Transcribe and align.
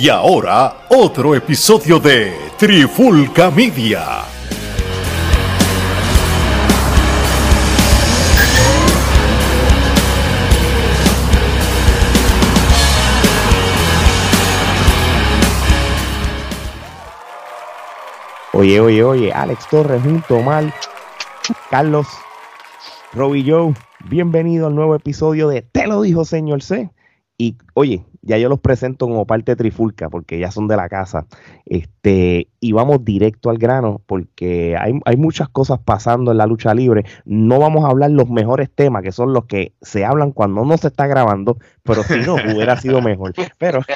Y 0.00 0.08
ahora, 0.08 0.86
otro 0.88 1.34
episodio 1.34 2.00
de 2.00 2.32
Trifulca 2.56 3.50
Media. 3.50 4.22
Oye, 18.54 18.80
oye, 18.80 19.04
oye, 19.04 19.32
Alex 19.34 19.68
Torres 19.68 20.02
junto 20.02 20.40
mal, 20.40 20.72
Carlos, 21.68 22.06
Robbie 23.12 23.44
Joe, 23.46 23.74
bienvenido 24.08 24.68
al 24.68 24.74
nuevo 24.74 24.94
episodio 24.94 25.46
de 25.48 25.60
Te 25.60 25.86
lo 25.86 26.00
dijo 26.00 26.24
señor 26.24 26.62
C. 26.62 26.90
Y 27.36 27.56
oye, 27.74 28.06
ya 28.22 28.36
yo 28.38 28.48
los 28.48 28.60
presento 28.60 29.06
como 29.06 29.26
parte 29.26 29.52
de 29.52 29.56
Trifulca, 29.56 30.10
porque 30.10 30.38
ya 30.38 30.50
son 30.50 30.68
de 30.68 30.76
la 30.76 30.88
casa. 30.88 31.26
Este, 31.66 32.48
y 32.60 32.72
vamos 32.72 33.04
directo 33.04 33.50
al 33.50 33.58
grano, 33.58 34.02
porque 34.06 34.76
hay, 34.78 34.92
hay, 35.04 35.16
muchas 35.16 35.48
cosas 35.48 35.80
pasando 35.84 36.30
en 36.30 36.38
la 36.38 36.46
lucha 36.46 36.74
libre. 36.74 37.04
No 37.24 37.58
vamos 37.58 37.84
a 37.84 37.88
hablar 37.88 38.10
los 38.10 38.28
mejores 38.28 38.70
temas, 38.74 39.02
que 39.02 39.12
son 39.12 39.32
los 39.32 39.46
que 39.46 39.72
se 39.80 40.04
hablan 40.04 40.32
cuando 40.32 40.64
no 40.64 40.76
se 40.76 40.88
está 40.88 41.06
grabando, 41.06 41.58
pero 41.82 42.02
si 42.02 42.18
no, 42.18 42.34
hubiera 42.34 42.76
sido 42.76 43.00
mejor. 43.00 43.32
Pero. 43.58 43.80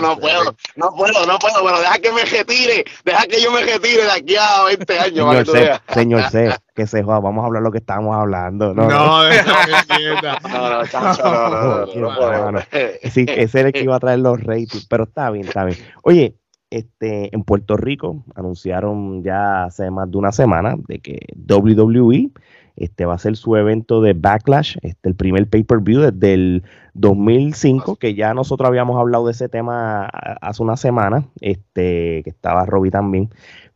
no 0.00 0.18
puedo, 0.18 0.54
no 0.76 0.90
puedo, 0.92 1.26
no 1.26 1.38
puedo, 1.38 1.64
pero 1.64 1.80
deja 1.80 1.98
que 1.98 2.12
me 2.12 2.24
retire, 2.24 2.84
deja 3.04 3.26
que 3.26 3.40
yo 3.40 3.52
me 3.52 3.62
retire 3.62 4.04
de 4.04 4.10
aquí 4.10 4.36
a 4.36 4.64
20 4.64 4.98
años. 4.98 5.46
Señor 5.46 5.46
C, 5.46 5.80
señor 5.94 6.30
C, 6.30 6.54
que 6.74 6.86
se 6.86 7.02
joda, 7.02 7.20
vamos 7.20 7.42
a 7.42 7.46
hablar 7.46 7.62
lo 7.62 7.70
que 7.70 7.78
estábamos 7.78 8.16
hablando. 8.16 8.74
No, 8.74 8.88
no, 8.88 8.90
no, 8.90 9.28
no, 9.28 10.82
no, 10.82 10.82
no, 10.82 11.86
no, 11.86 12.19
Sí, 13.10 13.24
ese 13.28 13.60
era 13.60 13.68
el 13.68 13.72
que 13.72 13.82
iba 13.82 13.96
a 13.96 14.00
traer 14.00 14.20
los 14.20 14.42
ratings, 14.42 14.86
pero 14.86 15.04
está 15.04 15.30
bien, 15.30 15.46
está 15.46 15.64
bien. 15.64 15.78
Oye, 16.02 16.36
este, 16.70 17.34
en 17.34 17.42
Puerto 17.42 17.76
Rico 17.76 18.24
anunciaron 18.34 19.22
ya 19.22 19.64
hace 19.64 19.90
más 19.90 20.10
de 20.10 20.18
una 20.18 20.32
semana 20.32 20.76
de 20.86 21.00
que 21.00 21.18
WWE 21.48 22.30
este, 22.76 23.04
va 23.04 23.14
a 23.14 23.18
ser 23.18 23.36
su 23.36 23.56
evento 23.56 24.00
de 24.00 24.14
Backlash, 24.14 24.76
este, 24.82 25.08
el 25.08 25.14
primer 25.14 25.48
pay-per-view 25.48 26.00
desde 26.00 26.34
el 26.34 26.62
2005, 26.94 27.96
que 27.96 28.14
ya 28.14 28.32
nosotros 28.34 28.68
habíamos 28.68 28.98
hablado 28.98 29.26
de 29.26 29.32
ese 29.32 29.48
tema 29.48 30.06
hace 30.06 30.62
una 30.62 30.76
semana, 30.76 31.26
este, 31.40 32.22
que 32.22 32.30
estaba 32.30 32.64
Robbie 32.64 32.90
también, 32.90 33.30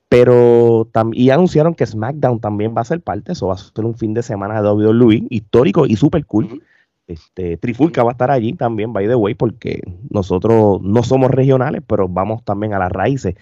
pero 0.08 0.88
y 1.12 1.30
anunciaron 1.30 1.74
que 1.74 1.86
SmackDown 1.86 2.40
también 2.40 2.74
va 2.76 2.82
a 2.82 2.84
ser 2.84 3.00
parte, 3.00 3.32
eso 3.32 3.48
va 3.48 3.54
a 3.54 3.58
ser 3.58 3.84
un 3.84 3.94
fin 3.94 4.14
de 4.14 4.22
semana 4.22 4.62
de 4.62 4.68
WWE 4.68 5.26
histórico 5.28 5.86
y 5.86 5.96
super 5.96 6.24
cool. 6.24 6.62
Este, 7.06 7.58
Trifulca 7.58 8.02
va 8.02 8.10
a 8.10 8.12
estar 8.12 8.30
allí 8.30 8.54
también, 8.54 8.92
by 8.92 9.06
the 9.06 9.14
way, 9.14 9.34
porque 9.34 9.82
nosotros 10.10 10.80
no 10.82 11.02
somos 11.02 11.30
regionales, 11.30 11.82
pero 11.86 12.08
vamos 12.08 12.44
también 12.44 12.72
a 12.74 12.78
las 12.78 12.90
raíces. 12.90 13.34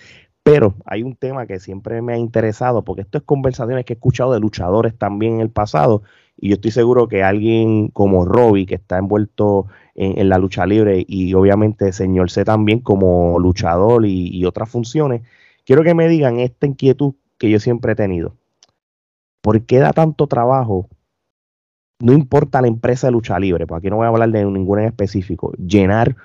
Pero 0.42 0.74
hay 0.86 1.02
un 1.04 1.14
tema 1.14 1.46
que 1.46 1.60
siempre 1.60 2.02
me 2.02 2.14
ha 2.14 2.18
interesado, 2.18 2.82
porque 2.82 3.02
esto 3.02 3.18
es 3.18 3.24
conversaciones 3.24 3.84
que 3.84 3.92
he 3.92 3.96
escuchado 3.96 4.32
de 4.32 4.40
luchadores 4.40 4.96
también 4.98 5.34
en 5.34 5.40
el 5.40 5.50
pasado, 5.50 6.02
y 6.36 6.48
yo 6.48 6.54
estoy 6.54 6.72
seguro 6.72 7.06
que 7.08 7.22
alguien 7.22 7.88
como 7.88 8.24
Robbie, 8.24 8.66
que 8.66 8.74
está 8.74 8.98
envuelto 8.98 9.66
en, 9.94 10.28
la 10.28 10.38
lucha 10.38 10.66
libre, 10.66 11.04
y 11.06 11.34
obviamente 11.34 11.92
señor 11.92 12.30
C 12.30 12.44
también 12.44 12.80
como 12.80 13.38
luchador 13.38 14.06
y 14.06 14.44
otras 14.44 14.68
funciones, 14.70 15.22
quiero 15.64 15.84
que 15.84 15.94
me 15.94 16.08
digan 16.08 16.40
esta 16.40 16.66
inquietud 16.66 17.14
que 17.38 17.50
yo 17.50 17.60
siempre 17.60 17.92
he 17.92 17.96
tenido. 17.96 18.34
¿Por 19.40 19.62
qué 19.66 19.78
da 19.78 19.92
tanto 19.92 20.26
trabajo 20.26 20.88
no 22.02 22.12
importa 22.12 22.60
la 22.60 22.68
empresa 22.68 23.06
de 23.06 23.12
lucha 23.12 23.38
libre, 23.38 23.66
porque 23.66 23.86
aquí 23.86 23.90
no 23.90 23.96
voy 23.96 24.06
a 24.06 24.08
hablar 24.08 24.30
de 24.30 24.44
ninguna 24.44 24.82
en 24.82 24.88
específico, 24.88 25.52
llenar 25.52 26.16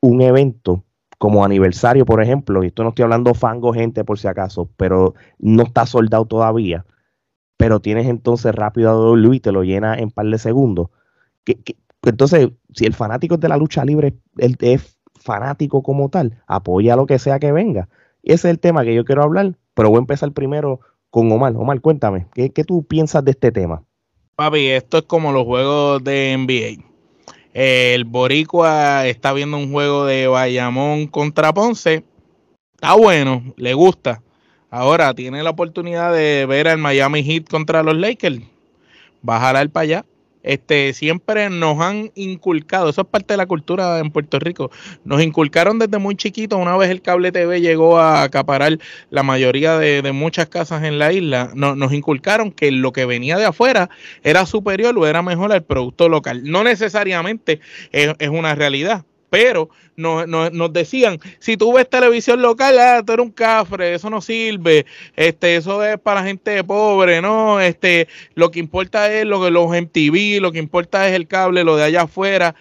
un 0.00 0.20
evento 0.20 0.84
como 1.16 1.44
aniversario, 1.44 2.04
por 2.04 2.20
ejemplo, 2.20 2.64
y 2.64 2.66
esto 2.66 2.82
no 2.82 2.88
estoy 2.88 3.04
hablando 3.04 3.32
fango 3.32 3.72
gente 3.72 4.04
por 4.04 4.18
si 4.18 4.26
acaso, 4.26 4.68
pero 4.76 5.14
no 5.38 5.62
está 5.62 5.86
soldado 5.86 6.24
todavía, 6.24 6.84
pero 7.56 7.78
tienes 7.78 8.08
entonces 8.08 8.52
rápido 8.52 8.90
a 8.90 8.94
W 8.94 9.36
y 9.36 9.40
te 9.40 9.52
lo 9.52 9.62
llena 9.62 9.94
en 9.94 10.10
par 10.10 10.26
de 10.26 10.38
segundos. 10.38 10.88
entonces, 12.02 12.50
si 12.74 12.84
el 12.84 12.94
fanático 12.94 13.36
de 13.36 13.48
la 13.48 13.56
lucha 13.56 13.84
libre 13.84 14.14
él 14.38 14.56
es 14.60 14.98
fanático 15.14 15.84
como 15.84 16.08
tal, 16.08 16.42
apoya 16.48 16.96
lo 16.96 17.06
que 17.06 17.20
sea 17.20 17.38
que 17.38 17.52
venga. 17.52 17.88
Ese 18.24 18.48
es 18.48 18.52
el 18.52 18.58
tema 18.58 18.82
que 18.82 18.94
yo 18.94 19.04
quiero 19.04 19.22
hablar, 19.22 19.56
pero 19.74 19.90
voy 19.90 19.98
a 19.98 20.00
empezar 20.00 20.32
primero 20.32 20.80
con 21.10 21.30
Omar. 21.30 21.54
Omar, 21.56 21.80
cuéntame, 21.80 22.26
¿qué, 22.34 22.50
qué 22.50 22.64
tú 22.64 22.84
piensas 22.84 23.24
de 23.24 23.30
este 23.30 23.52
tema? 23.52 23.84
Papi, 24.36 24.68
esto 24.68 24.98
es 24.98 25.04
como 25.04 25.30
los 25.32 25.44
juegos 25.44 26.02
de 26.02 26.36
NBA. 26.38 26.82
El 27.52 28.04
Boricua 28.04 29.06
está 29.06 29.32
viendo 29.32 29.58
un 29.58 29.70
juego 29.70 30.06
de 30.06 30.26
Bayamón 30.26 31.06
contra 31.06 31.52
Ponce. 31.52 32.02
Está 32.74 32.94
bueno, 32.94 33.42
le 33.56 33.74
gusta. 33.74 34.22
Ahora 34.70 35.12
tiene 35.12 35.42
la 35.42 35.50
oportunidad 35.50 36.14
de 36.14 36.46
ver 36.46 36.66
al 36.68 36.78
Miami 36.78 37.22
Heat 37.22 37.48
contra 37.48 37.82
los 37.82 37.94
Lakers. 37.94 38.40
A 39.26 39.38
jalar 39.38 39.68
para 39.70 39.82
allá 39.84 40.04
este, 40.42 40.92
siempre 40.92 41.50
nos 41.50 41.80
han 41.80 42.10
inculcado, 42.14 42.88
eso 42.88 43.02
es 43.02 43.06
parte 43.06 43.34
de 43.34 43.38
la 43.38 43.46
cultura 43.46 43.98
en 43.98 44.10
Puerto 44.10 44.38
Rico, 44.38 44.70
nos 45.04 45.22
inculcaron 45.22 45.78
desde 45.78 45.98
muy 45.98 46.16
chiquitos, 46.16 46.58
una 46.58 46.76
vez 46.76 46.90
el 46.90 47.02
cable 47.02 47.32
TV 47.32 47.60
llegó 47.60 47.98
a 47.98 48.22
acaparar 48.22 48.78
la 49.10 49.22
mayoría 49.22 49.78
de, 49.78 50.12
muchas 50.12 50.48
casas 50.48 50.82
en 50.84 50.98
la 50.98 51.12
isla, 51.12 51.50
nos 51.54 51.92
inculcaron 51.92 52.52
que 52.52 52.70
lo 52.70 52.92
que 52.92 53.06
venía 53.06 53.38
de 53.38 53.46
afuera 53.46 53.88
era 54.22 54.46
superior 54.46 54.96
o 54.98 55.06
era 55.06 55.22
mejor 55.22 55.52
al 55.52 55.62
producto 55.62 56.08
local. 56.08 56.42
No 56.44 56.64
necesariamente 56.64 57.60
es 57.92 58.28
una 58.28 58.54
realidad 58.54 59.04
pero 59.32 59.70
nos, 59.96 60.28
nos, 60.28 60.72
decían, 60.74 61.18
si 61.38 61.56
tú 61.56 61.72
ves 61.72 61.88
televisión 61.88 62.42
local, 62.42 62.78
ah, 62.78 63.02
tú 63.02 63.14
eres 63.14 63.24
un 63.24 63.32
cafre, 63.32 63.94
eso 63.94 64.10
no 64.10 64.20
sirve, 64.20 64.84
este, 65.16 65.56
eso 65.56 65.82
es 65.82 65.98
para 65.98 66.22
gente 66.22 66.62
pobre, 66.62 67.22
¿no? 67.22 67.58
Este, 67.58 68.08
lo 68.34 68.50
que 68.50 68.58
importa 68.58 69.10
es 69.10 69.24
lo 69.24 69.42
que 69.42 69.50
los 69.50 69.70
MTV, 69.70 70.38
lo 70.42 70.52
que 70.52 70.58
importa 70.58 71.08
es 71.08 71.14
el 71.14 71.26
cable, 71.28 71.64
lo 71.64 71.76
de 71.76 71.84
allá 71.84 72.02
afuera, 72.02 72.54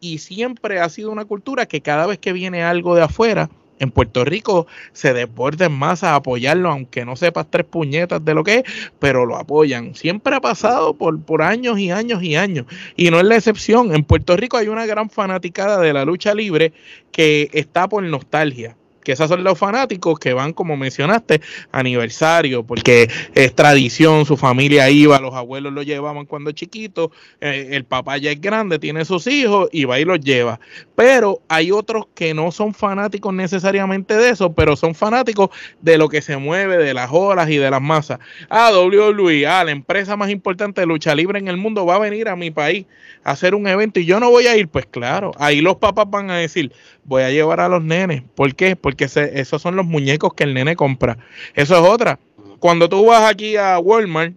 y 0.00 0.18
siempre 0.18 0.80
ha 0.80 0.90
sido 0.90 1.10
una 1.10 1.24
cultura 1.24 1.64
que 1.64 1.80
cada 1.80 2.04
vez 2.04 2.18
que 2.18 2.34
viene 2.34 2.62
algo 2.62 2.94
de 2.94 3.04
afuera, 3.04 3.48
en 3.78 3.90
Puerto 3.90 4.24
Rico 4.24 4.66
se 4.92 5.12
desborden 5.12 5.72
más 5.72 6.04
a 6.04 6.14
apoyarlo, 6.14 6.70
aunque 6.70 7.04
no 7.04 7.16
sepas 7.16 7.46
tres 7.50 7.66
puñetas 7.66 8.24
de 8.24 8.34
lo 8.34 8.44
que 8.44 8.56
es, 8.56 8.64
pero 8.98 9.26
lo 9.26 9.36
apoyan. 9.36 9.94
Siempre 9.94 10.34
ha 10.34 10.40
pasado 10.40 10.94
por, 10.94 11.20
por 11.22 11.42
años 11.42 11.78
y 11.78 11.90
años 11.90 12.22
y 12.22 12.36
años. 12.36 12.66
Y 12.96 13.10
no 13.10 13.18
es 13.18 13.24
la 13.24 13.36
excepción. 13.36 13.94
En 13.94 14.04
Puerto 14.04 14.36
Rico 14.36 14.56
hay 14.56 14.68
una 14.68 14.86
gran 14.86 15.10
fanaticada 15.10 15.80
de 15.80 15.92
la 15.92 16.04
lucha 16.04 16.34
libre 16.34 16.72
que 17.12 17.50
está 17.52 17.88
por 17.88 18.02
nostalgia 18.02 18.76
que 19.08 19.12
esos 19.12 19.30
son 19.30 19.42
los 19.42 19.58
fanáticos 19.58 20.18
que 20.18 20.34
van, 20.34 20.52
como 20.52 20.76
mencionaste, 20.76 21.40
aniversario, 21.72 22.62
porque 22.62 23.08
es 23.34 23.54
tradición, 23.54 24.26
su 24.26 24.36
familia 24.36 24.90
iba, 24.90 25.18
los 25.18 25.32
abuelos 25.32 25.72
lo 25.72 25.82
llevaban 25.82 26.26
cuando 26.26 26.52
chiquito, 26.52 27.10
eh, 27.40 27.68
el 27.70 27.86
papá 27.86 28.18
ya 28.18 28.32
es 28.32 28.38
grande, 28.38 28.78
tiene 28.78 29.06
sus 29.06 29.26
hijos 29.26 29.70
y 29.72 29.86
va 29.86 29.98
y 29.98 30.04
los 30.04 30.20
lleva. 30.20 30.60
Pero 30.94 31.40
hay 31.48 31.72
otros 31.72 32.04
que 32.14 32.34
no 32.34 32.52
son 32.52 32.74
fanáticos 32.74 33.32
necesariamente 33.32 34.14
de 34.14 34.28
eso, 34.28 34.52
pero 34.52 34.76
son 34.76 34.94
fanáticos 34.94 35.48
de 35.80 35.96
lo 35.96 36.10
que 36.10 36.20
se 36.20 36.36
mueve, 36.36 36.76
de 36.76 36.92
las 36.92 37.08
olas 37.10 37.48
y 37.48 37.56
de 37.56 37.70
las 37.70 37.80
masas. 37.80 38.18
Ah, 38.50 38.70
WWE, 38.74 39.46
ah, 39.46 39.64
la 39.64 39.70
empresa 39.70 40.18
más 40.18 40.28
importante 40.28 40.82
de 40.82 40.86
lucha 40.86 41.14
libre 41.14 41.38
en 41.38 41.48
el 41.48 41.56
mundo 41.56 41.86
va 41.86 41.94
a 41.94 41.98
venir 41.98 42.28
a 42.28 42.36
mi 42.36 42.50
país 42.50 42.84
a 43.24 43.30
hacer 43.30 43.54
un 43.54 43.66
evento 43.66 44.00
y 44.00 44.04
yo 44.04 44.20
no 44.20 44.30
voy 44.30 44.48
a 44.48 44.56
ir, 44.56 44.68
pues 44.68 44.84
claro, 44.84 45.32
ahí 45.38 45.62
los 45.62 45.76
papás 45.76 46.04
van 46.10 46.30
a 46.30 46.36
decir, 46.36 46.72
voy 47.08 47.22
a 47.22 47.30
llevar 47.30 47.60
a 47.60 47.68
los 47.68 47.82
nenes. 47.82 48.22
¿Por 48.34 48.54
qué? 48.54 48.76
Porque 48.76 48.97
esos 49.04 49.62
son 49.62 49.76
los 49.76 49.86
muñecos 49.86 50.34
que 50.34 50.44
el 50.44 50.54
nene 50.54 50.76
compra. 50.76 51.18
Eso 51.54 51.76
es 51.76 51.90
otra. 51.90 52.18
Cuando 52.58 52.88
tú 52.88 53.06
vas 53.06 53.30
aquí 53.30 53.56
a 53.56 53.78
Walmart 53.78 54.34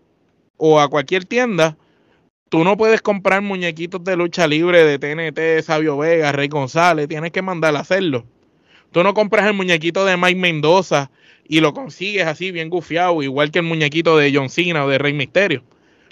o 0.58 0.80
a 0.80 0.88
cualquier 0.90 1.26
tienda, 1.26 1.78
tú 2.50 2.64
no 2.64 2.78
puedes 2.78 3.02
comprar 3.02 3.42
muñequitos 3.42 4.04
de 4.04 4.16
lucha 4.16 4.48
libre 4.48 4.84
de 4.84 5.00
TNT, 5.00 5.66
Sabio 5.66 5.98
Vega, 5.98 6.32
Rey 6.32 6.48
González, 6.48 7.08
tienes 7.08 7.32
que 7.32 7.42
mandar 7.42 7.76
a 7.76 7.80
hacerlo. 7.80 8.26
Tú 8.92 9.04
no 9.04 9.14
compras 9.14 9.48
el 9.48 9.54
muñequito 9.54 10.06
de 10.06 10.18
Mike 10.18 10.40
Mendoza 10.40 11.10
y 11.48 11.62
lo 11.62 11.74
consigues 11.74 12.28
así 12.28 12.52
bien 12.52 12.70
gufiado, 12.70 13.24
igual 13.24 13.52
que 13.52 13.60
el 13.60 13.66
muñequito 13.66 14.18
de 14.18 14.32
John 14.34 14.50
Cena 14.50 14.86
o 14.86 14.90
de 14.90 14.98
Rey 14.98 15.14
Misterio. 15.14 15.64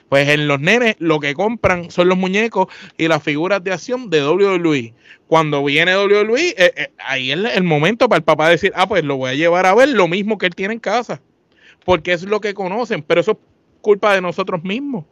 Pues 0.09 0.27
en 0.27 0.47
los 0.47 0.59
nenes 0.59 0.95
lo 0.97 1.19
que 1.19 1.35
compran 1.35 1.91
son 1.91 2.09
los 2.09 2.17
muñecos 2.17 2.67
y 2.97 3.07
las 3.07 3.21
figuras 3.21 3.63
de 3.63 3.71
acción 3.71 4.09
de 4.09 4.27
WWE. 4.27 4.93
Cuando 5.27 5.63
viene 5.63 5.95
WWE, 5.95 6.55
eh, 6.57 6.73
eh, 6.75 6.91
ahí 6.97 7.31
es 7.31 7.37
el 7.55 7.63
momento 7.63 8.09
para 8.09 8.17
el 8.17 8.23
papá 8.23 8.49
decir, 8.49 8.71
ah, 8.75 8.87
pues 8.87 9.03
lo 9.03 9.17
voy 9.17 9.29
a 9.29 9.35
llevar 9.35 9.67
a 9.67 9.75
ver 9.75 9.89
lo 9.89 10.07
mismo 10.07 10.39
que 10.39 10.47
él 10.47 10.55
tiene 10.55 10.73
en 10.73 10.79
casa. 10.79 11.21
Porque 11.85 12.11
es 12.11 12.23
lo 12.23 12.41
que 12.41 12.55
conocen, 12.55 13.03
pero 13.03 13.21
eso 13.21 13.31
es 13.31 13.37
culpa 13.81 14.15
de 14.15 14.21
nosotros 14.21 14.63
mismos. 14.63 15.05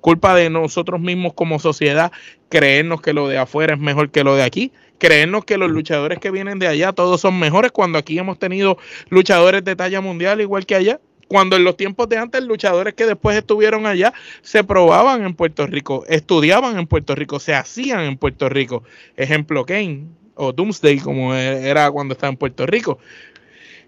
Culpa 0.00 0.34
de 0.34 0.50
nosotros 0.50 1.00
mismos 1.00 1.32
como 1.32 1.58
sociedad, 1.58 2.12
creernos 2.48 3.00
que 3.00 3.12
lo 3.12 3.28
de 3.28 3.38
afuera 3.38 3.74
es 3.74 3.80
mejor 3.80 4.10
que 4.10 4.24
lo 4.24 4.34
de 4.34 4.42
aquí, 4.42 4.72
creernos 4.98 5.44
que 5.44 5.56
los 5.56 5.70
luchadores 5.70 6.18
que 6.18 6.30
vienen 6.30 6.58
de 6.58 6.66
allá 6.66 6.92
todos 6.92 7.20
son 7.20 7.38
mejores 7.38 7.72
cuando 7.72 7.98
aquí 7.98 8.18
hemos 8.18 8.38
tenido 8.38 8.78
luchadores 9.08 9.64
de 9.64 9.76
talla 9.76 10.00
mundial 10.00 10.40
igual 10.40 10.66
que 10.66 10.74
allá 10.74 11.00
cuando 11.32 11.56
en 11.56 11.64
los 11.64 11.78
tiempos 11.78 12.10
de 12.10 12.18
antes 12.18 12.44
luchadores 12.44 12.92
que 12.92 13.06
después 13.06 13.34
estuvieron 13.34 13.86
allá 13.86 14.12
se 14.42 14.62
probaban 14.64 15.24
en 15.24 15.32
Puerto 15.32 15.66
Rico, 15.66 16.04
estudiaban 16.06 16.78
en 16.78 16.86
Puerto 16.86 17.14
Rico, 17.14 17.40
se 17.40 17.54
hacían 17.54 18.00
en 18.00 18.18
Puerto 18.18 18.50
Rico. 18.50 18.82
Ejemplo, 19.16 19.64
Kane. 19.64 20.04
o 20.34 20.52
Doomsday, 20.52 20.98
como 20.98 21.34
e, 21.34 21.70
era 21.70 21.90
cuando 21.90 22.12
estaba 22.12 22.30
en 22.30 22.36
Puerto 22.36 22.66
Rico. 22.66 22.98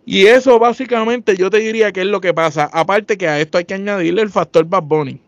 Y 0.07 0.25
eso 0.25 0.59
básicamente 0.59 1.37
yo 1.37 1.51
te 1.51 1.59
diría 1.59 1.93
que 1.93 2.01
es 2.01 2.07
lo 2.07 2.23
que 2.23 2.33
pasa. 2.33 2.71
Aparte 2.73 3.19
que 3.19 3.29
a 3.29 3.39
esto 3.39 3.59
hay 3.59 3.67
que 3.67 3.75
añadirle 3.75 4.23
el 4.23 4.31
factor 4.31 4.65
Bad 4.65 4.85
Bunny. 4.85 5.21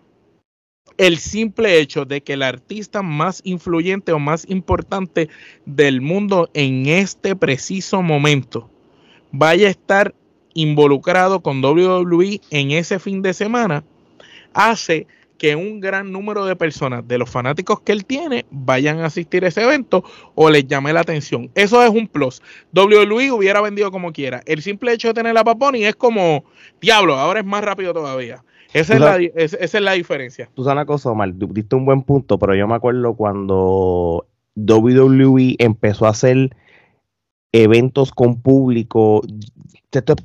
El 0.97 1.19
simple 1.19 1.79
hecho 1.79 2.07
de 2.07 2.23
que 2.23 2.33
el 2.33 2.43
artista 2.43 3.03
más 3.03 3.43
influyente 3.45 4.12
o 4.12 4.19
más 4.19 4.49
importante 4.49 5.29
del 5.67 6.01
mundo 6.01 6.49
en 6.55 6.87
este 6.87 7.37
preciso 7.37 8.01
momento 8.01 8.71
vaya 9.33 9.69
a 9.69 9.71
estar 9.71 10.15
involucrado 10.56 11.41
con 11.41 11.62
WWE 11.62 12.41
en 12.50 12.70
ese 12.70 12.99
fin 12.99 13.23
de 13.23 13.35
semana 13.35 13.85
hace 14.55 15.06
que 15.37 15.55
un 15.55 15.81
gran 15.81 16.11
número 16.11 16.47
de 16.47 16.56
personas, 16.56 17.06
de 17.06 17.19
los 17.19 17.29
fanáticos 17.29 17.81
que 17.82 17.93
él 17.93 18.06
tiene, 18.06 18.47
vayan 18.50 19.00
a 19.00 19.06
asistir 19.06 19.44
a 19.44 19.49
ese 19.49 19.62
evento 19.62 20.03
o 20.35 20.49
les 20.49 20.67
llame 20.67 20.94
la 20.94 21.00
atención. 21.00 21.50
Eso 21.55 21.82
es 21.82 21.91
un 21.91 22.08
plus. 22.08 22.43
WWE 22.73 23.32
hubiera 23.32 23.61
vendido 23.61 23.91
como 23.91 24.12
quiera. 24.14 24.43
El 24.47 24.62
simple 24.62 24.94
hecho 24.94 25.08
de 25.08 25.14
tener 25.14 25.35
la 25.35 25.44
Paponi 25.44 25.85
es 25.85 25.94
como, 25.94 26.44
diablo, 26.81 27.17
ahora 27.17 27.41
es 27.41 27.47
más 27.47 27.62
rápido 27.62 27.93
todavía. 27.93 28.43
Esa 28.73 28.94
es, 28.94 29.00
la, 29.00 29.17
esa 29.17 29.59
es 29.59 29.81
la 29.81 29.93
diferencia. 29.93 30.49
Tú 30.55 30.64
sabes 30.64 30.76
una 30.76 30.87
cosa, 30.87 31.11
Omar, 31.11 31.35
diste 31.35 31.76
un 31.76 31.85
buen 31.85 32.02
punto, 32.02 32.38
pero 32.38 32.55
yo 32.55 32.67
me 32.67 32.75
acuerdo 32.75 33.14
cuando 33.14 34.26
WWE 34.55 35.56
empezó 35.59 36.06
a 36.06 36.11
hacer 36.11 36.56
eventos 37.52 38.11
con 38.11 38.41
público, 38.41 39.23
esto 39.93 40.14
es 40.14 40.25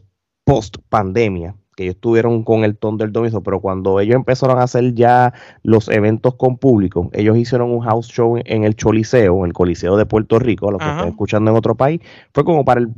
post 0.52 0.78
pandemia, 0.90 1.56
que 1.78 1.84
ellos 1.84 1.96
estuvieron 1.96 2.44
con 2.44 2.66
el 2.66 2.78
ton 2.78 2.98
del 2.98 3.14
domingo, 3.14 3.42
pero 3.42 3.62
cuando 3.62 4.02
ellos 4.02 4.16
empezaron 4.16 4.60
a 4.60 4.64
hacer 4.64 4.94
ya 4.94 5.34
los 5.64 5.88
eventos 5.88 6.36
con 6.36 6.58
público, 6.58 7.10
ellos 7.14 7.38
hicieron 7.38 7.72
un 7.72 7.80
house 7.80 8.08
show 8.10 8.38
en 8.44 8.66
el 8.66 8.76
Choliseo, 8.76 9.40
en 9.40 9.46
el 9.46 9.54
Coliseo 9.54 9.96
de 9.96 10.06
Puerto 10.06 10.40
Rico, 10.40 10.70
lo 10.70 10.78
que 10.78 10.90
están 10.90 11.08
escuchando 11.08 11.52
en 11.52 11.58
otro 11.58 11.76
país, 11.76 12.02
fue 12.34 12.44
como 12.44 12.66
para 12.66 12.82
el 12.82 12.90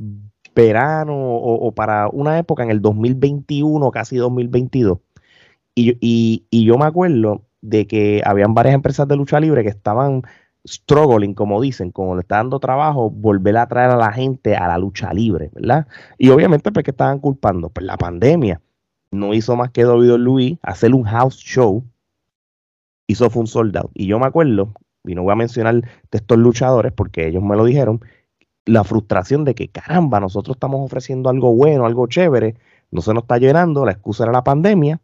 verano 0.55 1.13
o, 1.15 1.71
para 1.73 2.09
una 2.09 2.39
época 2.39 2.63
en 2.63 2.71
el 2.71 2.81
2021, 2.81 3.91
casi 3.91 4.17
2022. 4.17 4.97
Y, 5.75 5.97
y, 6.01 6.45
y 6.49 6.65
yo 6.65 6.77
me 6.79 6.85
acuerdo 6.85 7.43
de 7.61 7.85
que 7.85 8.21
habían 8.25 8.55
varias 8.55 8.73
empresas 8.75 9.07
de 9.07 9.15
lucha 9.15 9.39
libre 9.39 9.63
que 9.63 9.69
estaban 9.69 10.23
struggling, 10.65 11.33
como 11.33 11.61
dicen, 11.61 11.91
como 11.91 12.15
le 12.15 12.21
está 12.21 12.37
dando 12.37 12.59
trabajo, 12.59 13.09
volver 13.09 13.57
a 13.57 13.67
traer 13.67 13.91
a 13.91 13.97
la 13.97 14.11
gente 14.11 14.55
a 14.55 14.67
la 14.67 14.77
lucha 14.77 15.13
libre, 15.13 15.49
¿verdad? 15.53 15.87
Y 16.17 16.29
obviamente, 16.29 16.71
¿por 16.71 16.83
qué 16.83 16.91
estaban 16.91 17.19
culpando? 17.19 17.69
Pues 17.69 17.85
la 17.85 17.97
pandemia. 17.97 18.61
No 19.11 19.33
hizo 19.33 19.55
más 19.55 19.69
que 19.71 19.83
Luis 19.83 20.57
hacer 20.63 20.93
un 20.95 21.03
house 21.03 21.37
show. 21.37 21.83
Hizo 23.07 23.29
fue 23.29 23.41
un 23.41 23.47
soldado. 23.47 23.91
Y 23.93 24.07
yo 24.07 24.17
me 24.17 24.25
acuerdo, 24.25 24.73
y 25.03 25.13
no 25.13 25.23
voy 25.23 25.33
a 25.33 25.35
mencionar 25.35 25.81
de 25.81 26.17
estos 26.17 26.37
luchadores 26.37 26.91
porque 26.93 27.27
ellos 27.27 27.43
me 27.43 27.55
lo 27.55 27.65
dijeron, 27.65 28.01
la 28.65 28.83
frustración 28.83 29.43
de 29.43 29.55
que, 29.55 29.67
caramba, 29.67 30.19
nosotros 30.19 30.55
estamos 30.55 30.79
ofreciendo 30.81 31.29
algo 31.29 31.53
bueno, 31.53 31.85
algo 31.85 32.07
chévere, 32.07 32.55
no 32.91 33.01
se 33.01 33.13
nos 33.13 33.23
está 33.23 33.37
llenando, 33.37 33.85
la 33.85 33.91
excusa 33.91 34.23
era 34.23 34.31
la 34.31 34.43
pandemia, 34.43 35.01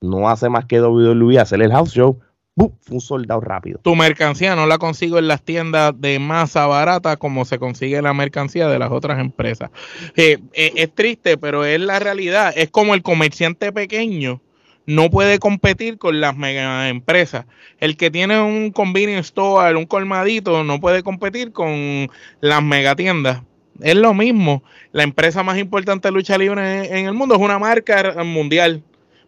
no 0.00 0.28
hace 0.28 0.48
más 0.48 0.64
que 0.64 0.80
WWE 0.80 1.38
hacer 1.38 1.60
el 1.62 1.72
house 1.72 1.92
show, 1.92 2.18
un 2.56 3.00
soldado 3.00 3.40
rápido. 3.40 3.80
Tu 3.82 3.94
mercancía 3.96 4.54
no 4.54 4.66
la 4.66 4.78
consigo 4.78 5.18
en 5.18 5.28
las 5.28 5.42
tiendas 5.42 5.92
de 6.00 6.18
masa 6.18 6.66
barata 6.66 7.16
como 7.16 7.44
se 7.44 7.58
consigue 7.58 8.00
la 8.00 8.14
mercancía 8.14 8.68
de 8.68 8.78
las 8.78 8.92
otras 8.92 9.18
empresas. 9.18 9.70
Eh, 10.16 10.38
eh, 10.52 10.72
es 10.76 10.94
triste, 10.94 11.36
pero 11.36 11.64
es 11.64 11.80
la 11.80 11.98
realidad. 11.98 12.52
Es 12.56 12.70
como 12.70 12.94
el 12.94 13.02
comerciante 13.02 13.72
pequeño 13.72 14.40
no 14.86 15.10
puede 15.10 15.38
competir 15.38 15.98
con 15.98 16.20
las 16.20 16.36
mega 16.36 16.88
empresas. 16.88 17.46
El 17.80 17.96
que 17.96 18.10
tiene 18.10 18.40
un 18.40 18.70
convenience 18.70 19.28
store, 19.28 19.74
un 19.74 19.86
colmadito, 19.86 20.62
no 20.62 20.78
puede 20.80 21.02
competir 21.02 21.52
con 21.52 22.08
las 22.40 22.62
mega 22.62 22.94
tiendas. 22.94 23.42
Es 23.80 23.96
lo 23.96 24.14
mismo. 24.14 24.62
La 24.92 25.02
empresa 25.02 25.42
más 25.42 25.58
importante 25.58 26.06
de 26.06 26.12
lucha 26.12 26.38
libre 26.38 26.96
en 26.96 27.06
el 27.06 27.14
mundo 27.14 27.34
es 27.34 27.40
una 27.40 27.58
marca 27.58 28.22
mundial 28.22 28.82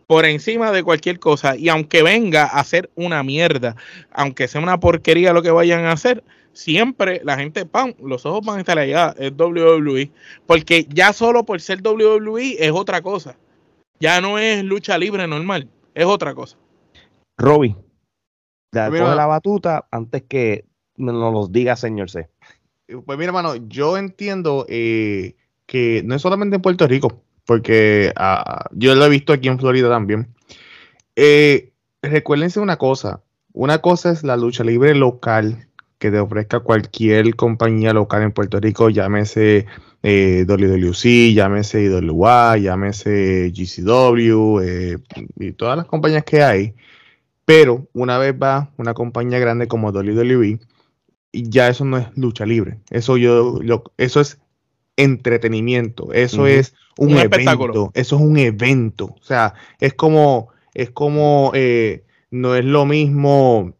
por 0.06 0.24
encima 0.24 0.72
de 0.72 0.82
cualquier 0.82 1.18
cosa. 1.18 1.56
Y 1.56 1.68
aunque 1.68 2.02
venga 2.02 2.44
a 2.44 2.62
ser 2.64 2.90
una 2.94 3.22
mierda, 3.22 3.76
aunque 4.12 4.48
sea 4.48 4.60
una 4.60 4.78
porquería 4.78 5.32
lo 5.32 5.42
que 5.42 5.50
vayan 5.50 5.84
a 5.84 5.92
hacer, 5.92 6.22
siempre 6.52 7.20
la 7.24 7.36
gente, 7.36 7.66
¡pam! 7.66 7.94
Los 8.02 8.26
ojos 8.26 8.44
van 8.44 8.58
a 8.58 8.60
estar 8.60 8.78
allá, 8.78 9.14
es 9.18 9.32
WWE. 9.32 10.10
Porque 10.46 10.86
ya 10.88 11.12
solo 11.12 11.44
por 11.44 11.60
ser 11.60 11.82
WWE 11.82 12.56
es 12.58 12.72
otra 12.72 13.02
cosa. 13.02 13.36
Ya 13.98 14.20
no 14.20 14.38
es 14.38 14.62
lucha 14.62 14.98
libre 14.98 15.26
normal, 15.26 15.68
es 15.94 16.04
otra 16.04 16.34
cosa. 16.34 16.56
Robbie, 17.38 17.76
de 18.72 18.90
la 18.90 19.26
batuta 19.26 19.86
antes 19.90 20.22
que 20.22 20.64
nos 20.96 21.32
los 21.32 21.52
diga 21.52 21.76
señor 21.76 22.10
C. 22.10 22.28
Pues 23.04 23.18
mira, 23.18 23.30
hermano, 23.30 23.56
yo 23.56 23.96
entiendo 23.96 24.66
eh, 24.68 25.34
que 25.66 26.02
no 26.04 26.14
es 26.14 26.22
solamente 26.22 26.56
en 26.56 26.62
Puerto 26.62 26.86
Rico, 26.86 27.22
porque 27.46 28.12
ah, 28.16 28.66
yo 28.72 28.94
lo 28.94 29.04
he 29.06 29.08
visto 29.08 29.32
aquí 29.32 29.48
en 29.48 29.58
Florida 29.58 29.88
también. 29.88 30.28
Eh, 31.14 31.72
recuérdense 32.02 32.60
una 32.60 32.76
cosa, 32.76 33.22
una 33.52 33.78
cosa 33.78 34.10
es 34.10 34.22
la 34.22 34.36
lucha 34.36 34.64
libre 34.64 34.94
local 34.94 35.66
que 35.98 36.10
te 36.10 36.18
ofrezca 36.18 36.60
cualquier 36.60 37.34
compañía 37.36 37.92
local 37.94 38.22
en 38.22 38.32
Puerto 38.32 38.60
Rico, 38.60 38.90
llámese 38.90 39.66
eh, 40.02 40.44
WWC, 40.46 41.32
llámese 41.34 41.84
IWA, 41.84 42.58
llámese 42.58 43.50
GCW 43.50 44.60
eh, 44.60 44.98
y 45.36 45.52
todas 45.52 45.76
las 45.76 45.86
compañías 45.86 46.24
que 46.24 46.42
hay. 46.42 46.74
Pero 47.44 47.88
una 47.92 48.18
vez 48.18 48.34
va 48.34 48.72
una 48.76 48.92
compañía 48.92 49.38
grande 49.38 49.68
como 49.68 49.90
WWE, 49.90 50.58
ya 51.32 51.68
eso 51.68 51.84
no 51.84 51.96
es 51.96 52.08
lucha 52.16 52.44
libre. 52.44 52.78
Eso 52.90 53.16
yo, 53.16 53.60
eso 53.96 54.20
es 54.20 54.38
entretenimiento. 54.96 56.12
Eso 56.12 56.46
es 56.46 56.74
un, 56.98 57.16
evento. 57.16 57.90
Eso 57.94 58.16
es 58.16 58.22
un 58.22 58.38
evento. 58.38 59.06
O 59.06 59.22
sea, 59.22 59.54
es 59.80 59.94
como, 59.94 60.48
es 60.74 60.90
como, 60.90 61.52
eh, 61.54 62.04
no 62.30 62.54
es 62.56 62.64
lo 62.64 62.86
mismo. 62.86 63.74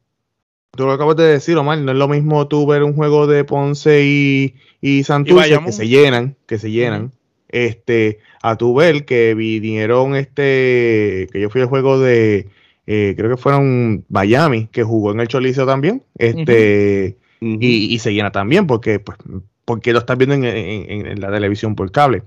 Tú 0.73 0.85
lo 0.85 0.93
acabas 0.93 1.17
de 1.17 1.25
decir, 1.25 1.57
Omar, 1.57 1.79
no 1.79 1.93
es 1.93 1.99
lo 1.99 2.09
mismo 2.09 2.47
tú 2.49 2.67
ver 2.67 2.83
un 2.83 2.95
juego 2.95 3.27
de 3.27 3.45
Ponce 3.45 4.05
y, 4.05 4.55
y 4.81 5.05
Santurce 5.05 5.59
que 5.65 5.73
se 5.73 5.89
llenan, 5.89 6.37
que 6.47 6.59
se 6.59 6.71
llenan. 6.71 7.13
Este, 7.49 8.19
a 8.43 8.57
tu 8.57 8.75
ver 8.75 9.07
que 9.07 9.35
vinieron 9.35 10.17
este, 10.17 11.29
que 11.33 11.41
yo 11.41 11.49
fui 11.49 11.63
al 11.63 11.69
juego 11.69 11.99
de, 11.99 12.49
eh, 12.87 13.15
creo 13.17 13.31
que 13.31 13.37
fueron 13.37 14.05
Miami, 14.09 14.69
que 14.71 14.83
jugó 14.83 15.13
en 15.13 15.21
el 15.21 15.29
Choliseo 15.29 15.65
también, 15.65 16.03
este, 16.19 17.17
y, 17.41 17.95
y, 17.95 17.99
se 17.99 18.13
llena 18.13 18.31
también, 18.31 18.67
porque 18.67 18.99
pues 18.99 19.17
porque 19.67 19.93
lo 19.93 19.99
estás 19.99 20.17
viendo 20.17 20.35
en, 20.37 21.21
la 21.21 21.31
televisión 21.31 21.75
por 21.75 21.93
cable. 21.93 22.23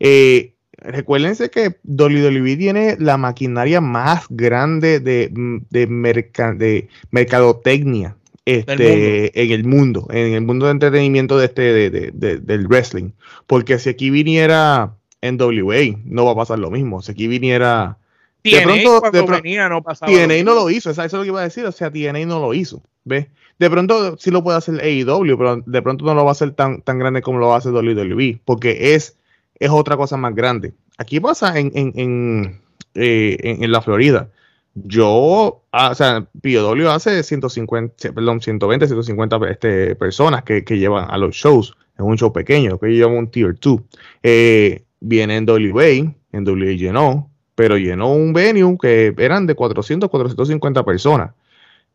Eh, 0.00 0.54
recuérdense 0.78 1.50
que 1.50 1.76
WWE 1.84 2.56
tiene 2.56 2.96
la 2.98 3.18
maquinaria 3.18 3.82
más 3.82 4.24
grande 4.30 5.00
de, 5.00 5.28
de, 5.30 5.86
de 5.86 6.78
mercadotecnia 7.10 8.16
este, 8.46 9.42
en 9.42 9.50
el 9.52 9.64
mundo, 9.64 10.06
en 10.10 10.34
el 10.34 10.42
mundo 10.42 10.66
de 10.66 10.72
entretenimiento 10.72 11.38
de 11.38 11.46
este, 11.46 11.90
de, 11.90 12.38
del 12.38 12.66
wrestling. 12.66 13.10
Porque 13.46 13.78
si 13.78 13.90
aquí 13.90 14.10
viniera 14.10 14.94
NWA, 15.22 15.98
no 16.04 16.24
va 16.24 16.32
a 16.32 16.36
pasar 16.36 16.58
lo 16.58 16.70
mismo. 16.70 17.02
Si 17.02 17.12
aquí 17.12 17.26
viniera. 17.26 17.98
de 18.42 18.60
pronto, 18.62 19.00
venía, 19.28 19.68
no 19.68 19.82
pasaba. 19.82 20.12
TNA 20.12 20.44
no 20.44 20.54
lo 20.54 20.70
hizo, 20.70 20.90
eso 20.90 21.02
es 21.02 21.12
lo 21.12 21.22
que 21.22 21.28
iba 21.28 21.40
a 21.40 21.44
decir. 21.44 21.64
O 21.64 21.72
sea, 21.72 21.90
TNA 21.90 22.26
no 22.26 22.40
lo 22.40 22.54
hizo. 22.54 22.82
¿Ves? 23.04 23.26
De 23.58 23.70
pronto 23.70 24.16
sí 24.18 24.30
lo 24.30 24.42
puede 24.42 24.58
hacer 24.58 24.80
AEW, 24.80 25.38
pero 25.38 25.62
de 25.64 25.82
pronto 25.82 26.04
no 26.04 26.14
lo 26.14 26.24
va 26.24 26.30
a 26.30 26.32
hacer 26.32 26.52
tan, 26.52 26.82
tan 26.82 26.98
grande 26.98 27.22
como 27.22 27.38
lo 27.38 27.54
hacer 27.54 27.72
WWE, 27.72 28.40
porque 28.44 28.94
es, 28.94 29.16
es 29.58 29.70
otra 29.70 29.96
cosa 29.96 30.16
más 30.16 30.34
grande. 30.34 30.72
Aquí 30.98 31.20
pasa 31.20 31.58
en, 31.58 31.70
en, 31.74 31.92
en, 31.94 32.60
eh, 32.94 33.68
la 33.68 33.80
Florida. 33.80 34.30
Yo, 34.74 35.62
ah, 35.70 35.90
o 35.90 35.94
sea, 35.94 36.26
POW 36.42 36.88
hace 36.88 37.22
150, 37.22 38.12
perdón, 38.12 38.40
120, 38.40 38.86
150 38.86 39.38
este, 39.48 39.94
personas 39.94 40.42
que, 40.42 40.62
llevan 40.62 41.08
a 41.08 41.16
los 41.16 41.36
shows. 41.36 41.76
Es 41.96 42.00
un 42.00 42.18
show 42.18 42.32
pequeño, 42.32 42.78
que 42.78 42.88
lleva 42.88 43.12
un 43.12 43.30
tier 43.30 43.56
2. 43.60 43.80
Eh, 44.24 44.82
viene 44.98 45.36
en 45.36 45.48
WA, 45.48 46.12
en 46.32 46.48
WA 46.48 46.72
llenó, 46.72 47.30
pero 47.54 47.76
llenó 47.76 48.12
un 48.12 48.32
venue 48.32 48.76
que 48.80 49.14
eran 49.16 49.46
de 49.46 49.54
400, 49.54 50.10
450 50.10 50.84
personas. 50.84 51.30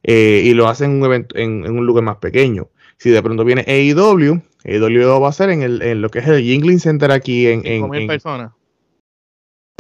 Eh, 0.03 0.43
y 0.45 0.53
lo 0.53 0.67
hacen 0.67 0.91
en 0.91 0.97
un, 0.97 1.05
evento, 1.05 1.37
en, 1.37 1.69
un 1.69 1.85
lugar 1.85 2.03
más 2.03 2.17
pequeño. 2.17 2.69
Si 2.97 3.09
de 3.09 3.21
pronto 3.21 3.43
viene 3.45 3.63
AEW, 3.67 4.41
AEW 4.65 5.21
va 5.21 5.29
a 5.29 5.33
ser 5.33 5.49
en, 5.49 5.61
el, 5.61 5.81
en 5.81 6.01
lo 6.01 6.09
que 6.09 6.19
es 6.19 6.27
el 6.27 6.43
Yingling 6.43 6.79
Center 6.79 7.11
aquí 7.11 7.47
en... 7.47 7.65
en, 7.65 8.07
personas. 8.07 8.51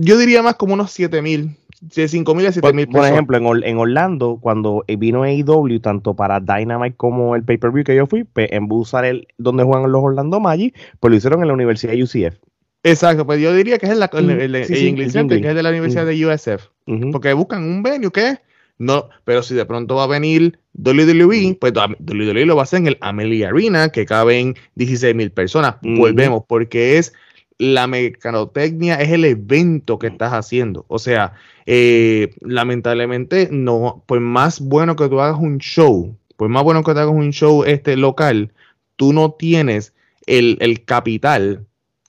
Yo 0.01 0.17
diría 0.17 0.41
más 0.41 0.55
como 0.55 0.73
unos 0.73 0.91
7000, 0.91 1.57
de 1.81 2.07
5000 2.07 2.47
a 2.47 2.51
7000 2.53 2.85
Por, 2.85 2.95
por 2.95 3.05
ejemplo, 3.05 3.37
en, 3.37 3.63
en, 3.63 3.77
Orlando, 3.77 4.37
cuando 4.41 4.85
vino 4.87 5.23
AEW, 5.23 5.79
tanto 5.81 6.13
para 6.13 6.39
Dynamite 6.39 6.95
como 6.95 7.35
el 7.35 7.43
pay-per-view 7.43 7.83
que 7.83 7.95
yo 7.95 8.07
fui, 8.07 8.23
pues, 8.23 8.47
en 8.51 8.67
buscar 8.67 9.03
el 9.03 9.27
donde 9.37 9.63
juegan 9.63 9.91
los 9.91 10.01
Orlando 10.01 10.39
Magic, 10.39 10.73
pues 11.01 11.11
lo 11.11 11.17
hicieron 11.17 11.41
en 11.41 11.49
la 11.49 11.53
Universidad 11.53 11.93
de 11.93 12.03
UCF. 12.03 12.37
Exacto, 12.83 13.25
pues 13.25 13.41
yo 13.41 13.53
diría 13.53 13.77
que 13.77 13.87
es 13.87 13.91
el, 13.91 14.01
el, 14.01 15.11
Center, 15.11 15.41
que 15.41 15.49
es 15.49 15.55
de 15.55 15.63
la 15.63 15.69
Universidad 15.69 16.05
de 16.05 16.25
USF. 16.25 16.67
Porque 17.11 17.33
buscan 17.33 17.63
un 17.63 17.83
venue 17.83 18.09
que 18.09 18.37
no, 18.79 19.09
pero 19.25 19.43
si 19.43 19.53
de 19.55 19.65
pronto 19.65 19.95
va 19.95 20.05
a 20.05 20.07
venir 20.07 20.57
WWE, 20.73 21.57
pues 21.59 21.73
WWE 21.73 22.45
lo 22.45 22.55
va 22.55 22.61
a 22.61 22.63
hacer 22.63 22.79
en 22.79 22.87
el 22.87 22.97
Amelie 23.01 23.45
Arena, 23.45 23.89
que 23.89 24.05
caben 24.05 24.55
16 24.75 25.13
mil 25.15 25.31
personas. 25.31 25.75
Ujú. 25.83 25.97
Volvemos, 25.97 26.43
porque 26.47 26.97
es 26.97 27.13
la 27.57 27.87
mercadotecnia, 27.87 28.95
es 28.95 29.09
el 29.09 29.25
evento 29.25 29.99
que 29.99 30.07
estás 30.07 30.31
haciendo. 30.31 30.85
O 30.87 30.97
sea, 30.97 31.33
eh, 31.65 32.33
lamentablemente, 32.39 33.49
no, 33.51 34.01
por 34.07 34.21
más 34.21 34.61
bueno 34.61 34.95
que 34.95 35.09
tú 35.09 35.19
hagas 35.19 35.37
un 35.37 35.57
show, 35.57 36.15
por 36.37 36.47
más 36.47 36.63
bueno 36.63 36.81
que 36.81 36.93
tú 36.93 36.99
hagas 36.99 37.13
un 37.13 37.33
show 37.33 37.65
este 37.65 37.97
local, 37.97 38.53
tú 38.95 39.11
no 39.11 39.33
tienes 39.33 39.93
el, 40.25 40.57
el 40.61 40.85
capital 40.85 41.65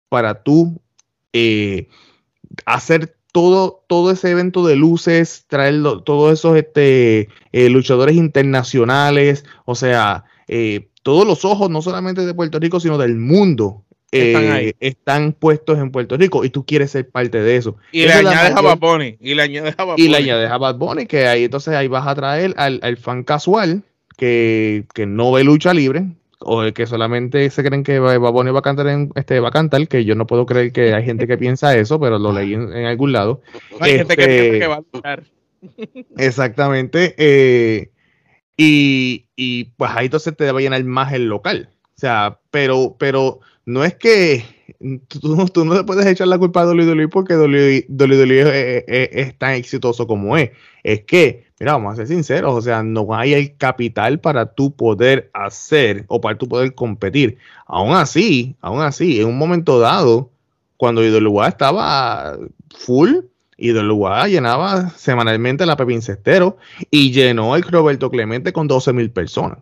para 0.09 0.45
tú 0.45 0.81
eh, 1.33 1.89
hacer 2.65 3.17
todo, 3.33 3.85
todo 3.87 4.11
ese 4.11 4.31
evento 4.31 4.67
de 4.67 4.77
luces, 4.77 5.45
traer 5.49 5.75
lo- 5.75 6.03
todos 6.03 6.33
esos 6.33 6.57
este, 6.57 7.29
eh, 7.53 7.69
luchadores 7.71 8.17
internacionales, 8.17 9.45
o 9.65 9.75
sea, 9.75 10.25
eh, 10.49 10.89
todos 11.03 11.27
los 11.27 11.45
ojos, 11.45 11.71
no 11.71 11.83
solamente 11.83 12.25
de 12.27 12.35
Puerto 12.35 12.59
Rico, 12.59 12.81
sino 12.81 12.99
del 12.99 13.17
mundo, 13.17 13.85
eh, 14.13 14.33
Están 14.33 14.51
ahí. 14.51 14.73
están 14.81 15.33
puestos 15.33 15.79
en 15.79 15.93
Puerto 15.93 16.17
Rico 16.17 16.45
y 16.45 16.51
tú 16.51 16.65
quieres 16.67 16.91
ser 16.91 17.09
parte 17.09 17.41
de 17.41 17.57
eso. 17.57 17.77
Y 17.93 18.03
Esa 18.03 18.23
le 18.23 18.29
añades 18.29 18.57
a 18.57 18.61
Bad 18.61 18.79
Bunny. 18.79 19.17
Y 19.21 19.35
le 19.35 19.43
añades 19.43 19.75
a 19.79 19.85
Bad 19.85 19.99
y 19.99 20.09
le 20.09 20.17
añades 20.17 20.51
a 20.51 20.59
Bad 20.59 20.77
Bunny, 20.77 21.07
que 21.07 21.27
ahí 21.29 21.45
entonces 21.45 21.75
ahí 21.75 21.87
vas 21.87 22.07
a 22.09 22.15
traer 22.17 22.53
al, 22.57 22.81
al 22.83 22.97
fan 22.97 23.23
casual 23.23 23.85
que, 24.17 24.85
que 24.95 25.07
no 25.07 25.31
ve 25.33 25.45
lucha 25.45 25.73
libre, 25.73 26.07
o 26.43 26.63
el 26.63 26.73
que 26.73 26.87
solamente 26.87 27.49
se 27.51 27.63
creen 27.63 27.83
que 27.85 27.99
Bad 27.99 28.19
Bunny 28.33 28.51
va 28.51 28.61
a 28.61 28.63
cantar 28.63 28.87
en, 28.89 29.11
este 29.15 29.41
va 29.41 29.49
a 29.49 29.53
cantar, 29.53 29.87
que 29.89 30.05
yo 30.05 30.15
no 30.15 30.27
puedo 30.27 30.47
creer 30.47 30.73
que 30.73 30.95
hay 30.95 31.05
gente 31.05 31.27
que 31.27 31.37
piensa 31.39 31.77
eso, 31.77 32.01
pero 32.01 32.19
lo 32.19 32.33
leí 32.33 32.55
en, 32.55 32.73
en 32.73 32.87
algún 32.87 33.13
lado. 33.13 33.43
Hay 33.81 33.99
gente 33.99 34.17
que 34.17 34.23
Este- 34.23 34.41
piensa 34.51 34.59
que 34.59 34.67
va 34.67 34.77
a 34.77 34.83
luchar. 34.93 35.25
Exactamente. 36.17 37.15
eh, 37.19 37.91
y, 38.57 39.27
y, 39.37 39.65
pues 39.77 39.91
ahí 39.95 40.07
entonces 40.07 40.37
te 40.37 40.51
va 40.53 40.59
a 40.59 40.63
llenar 40.63 40.83
más 40.85 41.13
el 41.13 41.27
local. 41.29 41.71
O 41.97 42.01
sea, 42.01 42.41
pero, 42.51 42.97
pero 42.99 43.41
no 43.65 43.85
es 43.85 43.95
que 43.95 44.45
tú, 45.09 45.35
no- 45.37 45.47
tú 45.49 45.65
no 45.65 45.75
le 45.75 45.85
puedes 45.85 46.07
echar 46.07 46.29
la 46.29 46.39
culpa 46.39 46.63
a 46.63 46.67
WWE 46.67 47.09
porque 47.09 47.35
WWE, 47.37 47.87
WWE 47.89 48.41
es, 48.79 48.85
es- 48.87 49.09
es 49.29 49.39
tan 49.39 49.53
exitoso 49.55 50.07
como 50.07 50.37
es. 50.37 50.51
Es 50.83 51.05
que, 51.05 51.45
mira, 51.61 51.73
vamos 51.75 51.93
a 51.93 51.97
ser 51.97 52.09
sinceros, 52.09 52.55
o 52.55 52.63
sea, 52.63 52.83
no 52.83 53.15
hay 53.15 53.35
el 53.35 53.57
capital 53.57 54.19
para 54.19 54.47
tú 54.47 54.75
poder 54.75 55.31
hacer 55.35 56.07
o 56.09 56.21
para 56.21 56.39
tú 56.39 56.49
poder 56.49 56.75
competir. 56.75 57.37
Aún 57.67 57.95
así, 57.95 58.57
aún 58.63 58.81
así, 58.81 59.21
en 59.21 59.29
un 59.29 59.37
momento 59.37 59.79
dado, 59.79 60.31
cuando 60.79 61.05
IWA 61.05 61.49
estaba 61.49 62.39
full, 62.75 63.11
IWA 63.59 64.29
llenaba 64.29 64.89
semanalmente 64.97 65.67
la 65.67 65.77
Pepín 65.77 66.01
Cestero 66.01 66.57
y 66.91 67.13
llenó 67.13 67.55
el 67.55 67.63
Roberto 67.63 68.11
Clemente 68.11 68.55
con 68.55 68.67
12 68.67 68.95
mil 68.95 69.11
personas. 69.11 69.59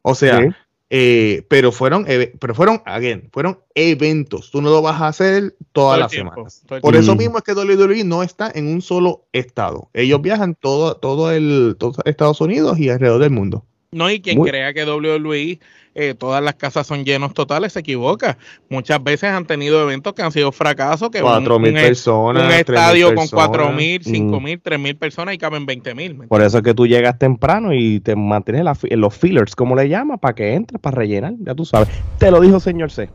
O 0.00 0.14
sea. 0.14 0.56
Eh, 0.90 1.44
pero 1.48 1.72
fueron, 1.72 2.06
pero 2.38 2.54
fueron, 2.54 2.82
again, 2.84 3.28
fueron 3.32 3.58
eventos. 3.74 4.50
Tú 4.50 4.62
no 4.62 4.70
lo 4.70 4.82
vas 4.82 5.00
a 5.00 5.08
hacer 5.08 5.56
todas 5.72 5.98
las 5.98 6.10
tiempo, 6.10 6.48
semanas. 6.48 6.82
Por 6.82 6.94
eso 6.94 7.16
mismo 7.16 7.38
es 7.38 7.44
que 7.44 7.52
WWE 7.52 8.04
no 8.04 8.22
está 8.22 8.50
en 8.54 8.68
un 8.68 8.82
solo 8.82 9.26
estado. 9.32 9.90
Ellos 9.94 10.20
viajan 10.20 10.54
todo, 10.54 10.96
todo 10.96 11.32
el 11.32 11.76
todo 11.78 11.94
Estados 12.04 12.40
Unidos 12.40 12.78
y 12.78 12.90
alrededor 12.90 13.20
del 13.20 13.30
mundo. 13.30 13.64
No, 13.94 14.10
y 14.10 14.20
quien 14.20 14.38
Muy- 14.38 14.50
crea 14.50 14.74
que 14.74 14.84
WWE, 14.84 15.58
eh, 15.94 16.14
todas 16.18 16.42
las 16.42 16.54
casas 16.56 16.86
son 16.86 17.04
llenos 17.04 17.32
totales, 17.34 17.72
se 17.72 17.80
equivoca. 17.80 18.36
Muchas 18.68 19.02
veces 19.02 19.30
han 19.30 19.46
tenido 19.46 19.80
eventos 19.82 20.12
que 20.12 20.22
han 20.22 20.32
sido 20.32 20.50
fracasos, 20.50 21.08
que 21.10 21.18
un- 21.18 21.24
Cuatro 21.28 21.58
mil 21.60 21.70
un, 21.70 21.80
personas. 21.80 22.42
un 22.42 22.48
3.000 22.48 22.58
estadio 22.60 23.06
con 23.06 23.14
personas. 23.16 23.46
cuatro 23.48 23.70
mil, 23.72 24.02
cinco 24.02 24.40
Mm. 24.40 24.44
mil, 24.44 24.60
tres 24.60 24.78
mil 24.80 24.96
personas 24.96 25.34
y 25.34 25.38
caben 25.38 25.64
veinte 25.66 25.94
mil. 25.94 26.14
¿me 26.16 26.26
Por 26.26 26.42
eso 26.42 26.58
es 26.58 26.64
que 26.64 26.74
tú 26.74 26.86
llegas 26.86 27.16
temprano 27.18 27.72
y 27.72 28.00
te 28.00 28.16
mantienes 28.16 28.64
la 28.64 28.76
los 28.96 29.16
fillers, 29.16 29.54
como 29.54 29.76
le 29.76 29.88
llaman, 29.88 30.18
para 30.18 30.34
que 30.34 30.54
entres, 30.54 30.80
para 30.80 30.96
rellenar, 30.96 31.34
ya 31.38 31.54
tú 31.54 31.64
sabes. 31.64 31.88
Te 32.18 32.30
lo 32.32 32.40
dijo 32.40 32.58
señor 32.58 32.90
C. 32.90 33.08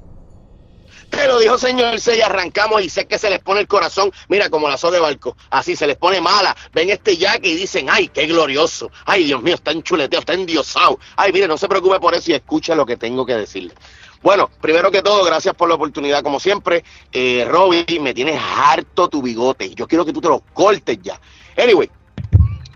Te 1.09 1.27
lo 1.27 1.39
dijo 1.39 1.57
señor 1.57 1.99
C 1.99 2.17
y 2.17 2.21
arrancamos 2.21 2.81
y 2.83 2.89
sé 2.89 3.07
que 3.07 3.17
se 3.17 3.29
les 3.29 3.39
pone 3.39 3.61
el 3.61 3.67
corazón, 3.67 4.11
mira 4.27 4.49
como 4.49 4.69
la 4.69 4.77
soga 4.77 4.93
de 4.93 4.99
barco, 4.99 5.35
así 5.49 5.75
se 5.75 5.87
les 5.87 5.97
pone 5.97 6.21
mala, 6.21 6.55
ven 6.71 6.89
este 6.89 7.17
jack 7.17 7.39
y 7.43 7.55
dicen, 7.55 7.87
ay, 7.89 8.09
qué 8.09 8.27
glorioso, 8.27 8.91
ay, 9.05 9.23
Dios 9.23 9.41
mío, 9.41 9.55
está 9.55 9.71
enchuleteado, 9.71 10.19
está 10.19 10.33
endiosado, 10.33 10.99
ay, 11.15 11.31
mire, 11.33 11.47
no 11.47 11.57
se 11.57 11.67
preocupe 11.67 11.99
por 11.99 12.13
eso 12.13 12.31
y 12.31 12.35
escucha 12.35 12.75
lo 12.75 12.85
que 12.85 12.97
tengo 12.97 13.25
que 13.25 13.35
decirle. 13.35 13.73
Bueno, 14.21 14.49
primero 14.59 14.91
que 14.91 15.01
todo, 15.01 15.23
gracias 15.23 15.55
por 15.55 15.69
la 15.69 15.75
oportunidad, 15.75 16.21
como 16.23 16.39
siempre. 16.41 16.83
Eh, 17.11 17.45
Robby, 17.47 17.99
me 18.01 18.13
tienes 18.13 18.37
harto 18.37 19.07
tu 19.07 19.21
bigote. 19.21 19.73
Yo 19.73 19.87
quiero 19.87 20.05
que 20.05 20.11
tú 20.11 20.19
te 20.19 20.27
lo 20.27 20.41
cortes 20.53 20.99
ya. 21.01 21.19
Anyway, 21.57 21.89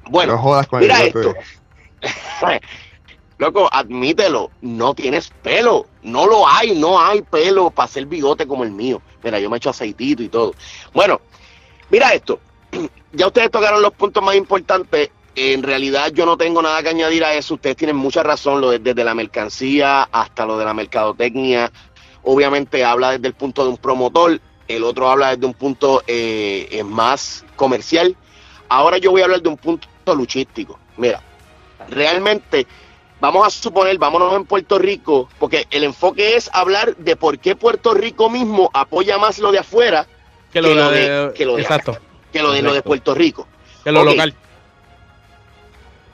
bueno, 0.10 0.34
no 0.34 0.40
jodas 0.40 0.68
con 0.68 0.80
mira 0.80 1.02
el 1.02 1.08
esto. 1.08 1.36
Loco, 3.38 3.68
admítelo, 3.72 4.52
no 4.62 4.94
tienes 4.94 5.30
pelo, 5.42 5.88
no 6.04 6.28
lo 6.28 6.48
hay, 6.48 6.76
no 6.76 7.00
hay 7.00 7.22
pelo 7.24 7.72
para 7.72 7.86
hacer 7.86 8.06
bigote 8.06 8.48
como 8.48 8.64
el 8.64 8.72
mío. 8.72 9.02
Mira, 9.24 9.40
yo 9.40 9.50
me 9.50 9.58
echo 9.58 9.72
aceitito 9.72 10.22
y 10.24 10.30
todo. 10.30 10.54
Bueno, 10.94 11.20
mira 11.90 12.14
esto, 12.14 12.40
ya 13.12 13.28
ustedes 13.28 13.50
tocaron 13.52 13.82
los 13.82 13.92
puntos 13.94 14.24
más 14.24 14.36
importantes. 14.36 15.10
En 15.36 15.64
realidad 15.64 16.12
yo 16.14 16.28
no 16.28 16.38
tengo 16.38 16.62
nada 16.62 16.84
que 16.84 16.90
añadir 16.90 17.24
a 17.26 17.34
eso, 17.34 17.56
ustedes 17.56 17.76
tienen 17.76 17.96
mucha 17.96 18.22
razón, 18.22 18.62
lo 18.62 18.70
de- 18.70 18.78
desde 18.80 19.04
la 19.04 19.16
mercancía 19.16 20.04
hasta 20.12 20.46
lo 20.46 20.58
de 20.60 20.66
la 20.66 20.76
mercadotecnia. 20.76 21.72
Obviamente 22.22 22.86
habla 22.86 23.12
desde 23.14 23.28
el 23.28 23.34
punto 23.34 23.64
de 23.64 23.70
un 23.72 23.78
promotor, 23.78 24.40
el 24.68 24.84
otro 24.84 25.10
habla 25.10 25.32
desde 25.32 25.48
un 25.48 25.56
punto 25.56 26.04
eh, 26.06 26.84
más 26.86 27.44
comercial. 27.56 28.16
Ahora 28.70 29.00
yo 29.00 29.10
voy 29.10 29.22
a 29.22 29.26
hablar 29.26 29.42
de 29.42 29.50
un 29.50 29.58
punto 29.58 29.88
luchístico. 30.16 30.80
Mira, 30.98 31.20
realmente 31.90 32.68
vamos 33.24 33.48
a 33.48 33.50
suponer, 33.50 33.98
vámonos 33.98 34.34
en 34.36 34.44
Puerto 34.46 34.78
Rico, 34.78 35.30
porque 35.40 35.66
el 35.72 35.86
enfoque 35.86 36.36
es 36.36 36.50
hablar 36.52 36.94
de 36.98 37.16
por 37.16 37.40
qué 37.40 37.56
Puerto 37.56 37.94
Rico 37.94 38.30
mismo 38.30 38.70
apoya 38.74 39.18
más 39.18 39.40
lo 39.40 39.54
de 39.54 39.60
afuera 39.60 40.06
Que 40.52 40.62
lo, 40.62 40.68
que 40.68 40.76
lo 40.76 40.90
de, 40.92 41.00
de- 41.10 41.34
que 41.34 41.46
lo 41.46 41.56
de 41.56 41.62
exacto, 41.62 41.98
que 42.34 42.42
lo 42.44 42.52
de 42.52 42.62
lo 42.62 42.74
de. 42.74 42.82
Puerto 42.82 43.16
Rico. 43.16 43.48
que 43.82 43.92
lo 43.94 44.04
local. 44.04 44.34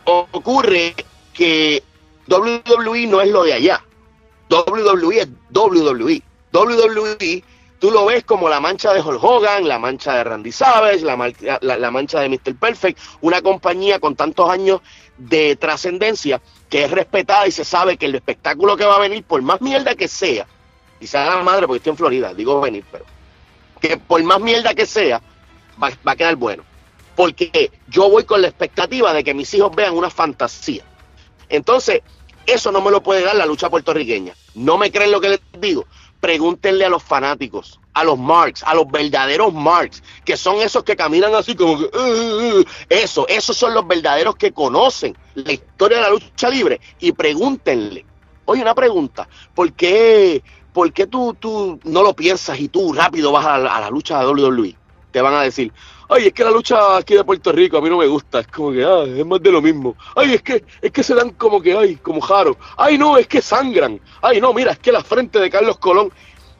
Ocurre 0.05 0.93
que 1.33 1.83
WWE 2.27 3.07
no 3.07 3.21
es 3.21 3.29
lo 3.29 3.43
de 3.43 3.53
allá. 3.53 3.83
WWE 4.49 5.19
es 5.21 5.27
WWE. 5.53 6.21
WWE, 6.51 7.43
tú 7.79 7.91
lo 7.91 8.05
ves 8.05 8.23
como 8.23 8.49
la 8.49 8.59
mancha 8.59 8.93
de 8.93 9.01
Hulk 9.01 9.23
Hogan, 9.23 9.67
la 9.67 9.77
mancha 9.79 10.13
de 10.15 10.23
Randy 10.23 10.51
Savage, 10.51 11.01
la, 11.01 11.15
la- 11.61 11.77
la 11.77 11.91
mancha 11.91 12.19
de 12.21 12.29
Mr. 12.29 12.55
Perfect, 12.55 12.99
una 13.21 13.41
compañía 13.41 13.99
con 13.99 14.15
tantos 14.15 14.49
años 14.49 14.81
de 15.17 15.55
trascendencia 15.57 16.41
que 16.69 16.83
es 16.83 16.91
respetada 16.91 17.47
y 17.47 17.51
se 17.51 17.65
sabe 17.65 17.97
que 17.97 18.05
el 18.05 18.15
espectáculo 18.15 18.77
que 18.77 18.85
va 18.85 18.95
a 18.95 18.99
venir, 18.99 19.23
por 19.23 19.41
más 19.41 19.61
mierda 19.61 19.95
que 19.95 20.07
sea, 20.07 20.47
y 20.99 21.07
sea 21.07 21.25
la 21.25 21.43
madre 21.43 21.65
porque 21.65 21.77
estoy 21.77 21.91
en 21.91 21.97
Florida, 21.97 22.33
digo 22.33 22.61
venir, 22.61 22.85
pero 22.91 23.05
que 23.79 23.97
por 23.97 24.21
más 24.23 24.39
mierda 24.39 24.73
que 24.73 24.85
sea, 24.85 25.21
va, 25.81 25.89
va 26.07 26.11
a 26.11 26.15
quedar 26.15 26.35
bueno. 26.35 26.63
Porque 27.15 27.71
yo 27.87 28.09
voy 28.09 28.23
con 28.23 28.41
la 28.41 28.47
expectativa 28.47 29.13
de 29.13 29.23
que 29.23 29.33
mis 29.33 29.53
hijos 29.53 29.75
vean 29.75 29.95
una 29.95 30.09
fantasía. 30.09 30.83
Entonces, 31.49 32.01
eso 32.45 32.71
no 32.71 32.81
me 32.81 32.91
lo 32.91 33.01
puede 33.03 33.23
dar 33.23 33.35
la 33.35 33.45
lucha 33.45 33.69
puertorriqueña. 33.69 34.33
No 34.55 34.77
me 34.77 34.91
creen 34.91 35.11
lo 35.11 35.21
que 35.21 35.29
les 35.29 35.39
digo. 35.59 35.85
Pregúntenle 36.19 36.85
a 36.85 36.89
los 36.89 37.03
fanáticos, 37.03 37.78
a 37.93 38.03
los 38.03 38.17
marks, 38.17 38.63
a 38.63 38.73
los 38.75 38.89
verdaderos 38.89 39.53
marks, 39.53 40.03
que 40.23 40.37
son 40.37 40.61
esos 40.61 40.83
que 40.83 40.95
caminan 40.95 41.33
así 41.35 41.55
como 41.55 41.77
que... 41.77 41.85
"Uh, 41.85 41.99
uh, 41.99 42.59
uh". 42.59 42.65
Eso, 42.87 43.27
esos 43.27 43.57
son 43.57 43.73
los 43.73 43.87
verdaderos 43.87 44.35
que 44.35 44.51
conocen 44.51 45.17
la 45.35 45.51
historia 45.51 45.97
de 45.97 46.03
la 46.03 46.09
lucha 46.09 46.49
libre. 46.49 46.79
Y 46.99 47.11
pregúntenle. 47.11 48.05
Oye, 48.45 48.61
una 48.61 48.73
pregunta. 48.73 49.27
¿Por 49.53 49.73
qué, 49.73 50.43
por 50.73 50.91
qué 50.91 51.07
tú, 51.07 51.35
tú 51.39 51.79
no 51.83 52.03
lo 52.03 52.15
piensas 52.15 52.59
y 52.59 52.67
tú 52.67 52.93
rápido 52.93 53.31
vas 53.31 53.45
a 53.45 53.57
la, 53.57 53.89
lucha 53.89 54.19
de 54.19 54.25
WWE? 54.27 54.75
Te 55.11 55.21
van 55.21 55.33
a 55.33 55.41
decir, 55.41 55.71
ay, 56.07 56.27
es 56.27 56.33
que 56.33 56.43
la 56.43 56.51
lucha 56.51 56.97
aquí 56.97 57.15
de 57.15 57.23
Puerto 57.23 57.51
Rico 57.51 57.77
a 57.77 57.81
mí 57.81 57.89
no 57.89 57.97
me 57.97 58.07
gusta, 58.07 58.39
es 58.39 58.47
como 58.47 58.71
que, 58.71 58.83
ah, 58.83 59.03
es 59.03 59.25
más 59.25 59.41
de 59.41 59.51
lo 59.51 59.61
mismo. 59.61 59.95
Ay, 60.15 60.35
es 60.35 60.41
que, 60.41 60.63
es 60.81 60.91
que 60.91 61.03
se 61.03 61.15
dan 61.15 61.31
como 61.31 61.61
que, 61.61 61.75
ay, 61.75 61.95
como 61.97 62.21
jaro. 62.21 62.57
Ay, 62.77 62.97
no, 62.97 63.17
es 63.17 63.27
que 63.27 63.41
sangran. 63.41 63.99
Ay, 64.21 64.39
no, 64.39 64.53
mira, 64.53 64.71
es 64.71 64.79
que 64.79 64.91
la 64.91 65.03
frente 65.03 65.39
de 65.39 65.49
Carlos 65.49 65.77
Colón 65.77 66.11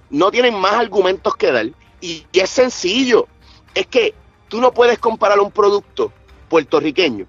no 0.09 0.31
tienen 0.31 0.55
más 0.55 0.73
argumentos 0.73 1.35
que 1.35 1.51
dar. 1.51 1.67
Y, 2.01 2.25
es 2.33 2.49
sencillo. 2.49 3.27
Es 3.73 3.87
que 3.87 4.13
tú 4.47 4.59
no 4.61 4.73
puedes 4.73 4.99
comparar 4.99 5.39
un 5.39 5.51
producto 5.51 6.11
puertorriqueño 6.47 7.25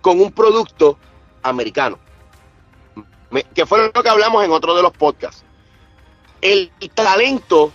con 0.00 0.20
un 0.20 0.32
producto 0.32 0.98
americano. 1.42 1.98
Me- 3.30 3.44
que 3.44 3.66
fue 3.66 3.90
lo 3.94 4.02
que 4.02 4.08
hablamos 4.08 4.44
en 4.44 4.52
otro 4.52 4.74
de 4.74 4.82
los 4.82 4.92
podcasts. 4.92 5.44
El 6.40 6.70
talento 6.94 7.72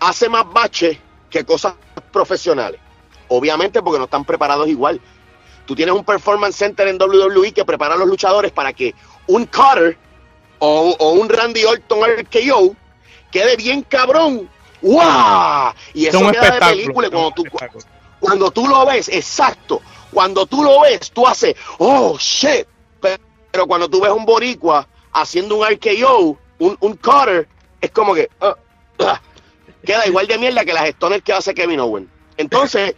hace 0.00 0.28
más 0.28 0.50
baches 0.52 0.98
que 1.30 1.44
cosas 1.44 1.74
profesionales. 2.10 2.80
Obviamente 3.28 3.82
porque 3.82 3.98
no 3.98 4.04
están 4.04 4.24
preparados 4.24 4.68
igual. 4.68 5.00
Tú 5.66 5.74
tienes 5.76 5.94
un 5.94 6.04
performance 6.04 6.56
center 6.56 6.88
en 6.88 7.00
WWE 7.00 7.52
que 7.52 7.64
prepara 7.64 7.94
a 7.94 7.98
los 7.98 8.08
luchadores 8.08 8.52
para 8.52 8.72
que 8.72 8.94
un 9.26 9.44
Carter 9.44 9.98
o, 10.58 10.96
o 10.98 11.10
un 11.12 11.28
Randy 11.28 11.64
Orton 11.64 12.00
RKO 12.18 12.74
quede 13.38 13.56
bien 13.56 13.82
cabrón. 13.82 14.48
¡Wow! 14.82 15.72
Y 15.94 16.06
Es 16.06 16.14
eso 16.14 16.24
un 16.24 16.32
queda 16.32 16.50
de 16.50 16.60
película. 16.60 17.10
Cuando 17.10 17.32
tú, 17.32 17.44
cuando 18.20 18.50
tú 18.50 18.66
lo 18.66 18.86
ves, 18.86 19.08
exacto, 19.08 19.80
cuando 20.12 20.46
tú 20.46 20.62
lo 20.62 20.80
ves, 20.82 21.10
tú 21.10 21.26
haces, 21.26 21.54
oh, 21.78 22.16
shit. 22.18 22.66
Pero 23.50 23.66
cuando 23.66 23.88
tú 23.88 24.00
ves 24.00 24.12
un 24.12 24.24
boricua 24.24 24.86
haciendo 25.12 25.56
un 25.56 25.66
RKO, 25.66 26.38
un, 26.58 26.76
un 26.80 26.96
cutter, 26.96 27.48
es 27.80 27.90
como 27.90 28.14
que 28.14 28.28
uh, 28.40 29.02
uh, 29.02 29.16
queda 29.84 30.06
igual 30.06 30.26
de 30.26 30.38
mierda 30.38 30.64
que 30.64 30.72
las 30.72 30.90
stoners 30.90 31.22
que 31.22 31.32
hace 31.32 31.54
Kevin 31.54 31.80
Owen. 31.80 32.10
Entonces, 32.36 32.94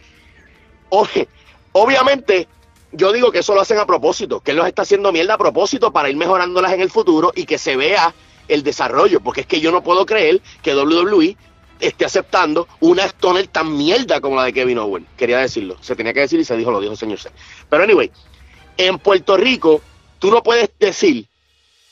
obviamente, 1.71 2.47
yo 2.91 3.11
digo 3.13 3.31
que 3.31 3.39
eso 3.39 3.55
lo 3.55 3.61
hacen 3.61 3.79
a 3.79 3.85
propósito, 3.85 4.41
que 4.41 4.51
él 4.51 4.57
los 4.57 4.67
está 4.67 4.81
haciendo 4.81 5.11
mierda 5.11 5.35
a 5.35 5.37
propósito 5.37 5.93
para 5.93 6.09
ir 6.09 6.17
mejorándolas 6.17 6.73
en 6.73 6.81
el 6.81 6.91
futuro 6.91 7.31
y 7.33 7.45
que 7.45 7.57
se 7.57 7.75
vea 7.75 8.13
el 8.47 8.63
desarrollo, 8.63 9.21
porque 9.21 9.41
es 9.41 9.47
que 9.47 9.61
yo 9.61 9.71
no 9.71 9.83
puedo 9.83 10.05
creer 10.05 10.41
que 10.61 10.75
WWE 10.75 11.37
esté 11.79 12.05
aceptando 12.05 12.67
una 12.79 13.05
stoner 13.05 13.47
tan 13.47 13.75
mierda 13.75 14.21
como 14.21 14.35
la 14.35 14.43
de 14.45 14.53
Kevin 14.53 14.77
Owen. 14.77 15.07
Quería 15.17 15.39
decirlo, 15.39 15.77
se 15.81 15.95
tenía 15.95 16.13
que 16.13 16.21
decir 16.21 16.39
y 16.39 16.45
se 16.45 16.55
dijo, 16.55 16.71
lo 16.71 16.79
dijo 16.79 16.93
el 16.93 16.97
señor 16.97 17.19
C. 17.19 17.29
Pero 17.69 17.83
anyway, 17.83 18.11
en 18.77 18.99
Puerto 18.99 19.37
Rico, 19.37 19.81
tú 20.19 20.31
no 20.31 20.43
puedes 20.43 20.69
decir 20.79 21.27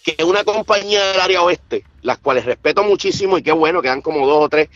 que 0.03 0.23
una 0.23 0.43
compañía 0.43 1.11
del 1.11 1.19
área 1.19 1.41
oeste, 1.41 1.83
las 2.01 2.19
cuales 2.19 2.45
respeto 2.45 2.83
muchísimo 2.83 3.37
y 3.37 3.43
qué 3.43 3.51
bueno, 3.51 3.81
quedan 3.81 4.01
como 4.01 4.25
dos 4.27 4.45
o 4.45 4.49
tres, 4.49 4.69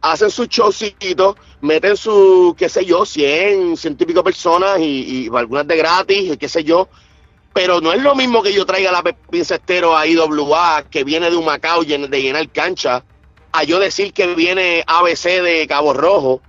hacen 0.00 0.30
sus 0.30 0.48
showcitos, 0.48 1.36
meten 1.60 1.96
su, 1.96 2.54
qué 2.58 2.68
sé 2.68 2.84
yo, 2.84 3.04
100, 3.04 3.76
ciento 3.76 4.04
y 4.04 4.06
pico 4.06 4.22
personas 4.22 4.78
y, 4.80 5.26
y 5.26 5.30
algunas 5.34 5.66
de 5.66 5.76
gratis, 5.76 6.32
y 6.32 6.36
qué 6.36 6.48
sé 6.48 6.64
yo. 6.64 6.88
Pero 7.52 7.80
no 7.80 7.92
es 7.92 8.02
lo 8.02 8.14
mismo 8.14 8.42
que 8.42 8.52
yo 8.52 8.64
traiga 8.66 8.92
la 8.92 9.02
Pepín 9.02 9.44
Cestero 9.44 9.96
a 9.96 10.06
IWA, 10.06 10.84
que 10.90 11.04
viene 11.04 11.30
de 11.30 11.36
un 11.36 11.44
Macao 11.44 11.82
de 11.82 12.22
llenar 12.22 12.48
cancha, 12.50 13.04
a 13.52 13.64
yo 13.64 13.78
decir 13.80 14.12
que 14.12 14.34
viene 14.34 14.84
ABC 14.86 15.42
de 15.42 15.66
Cabo 15.66 15.92
Rojo, 15.92 16.40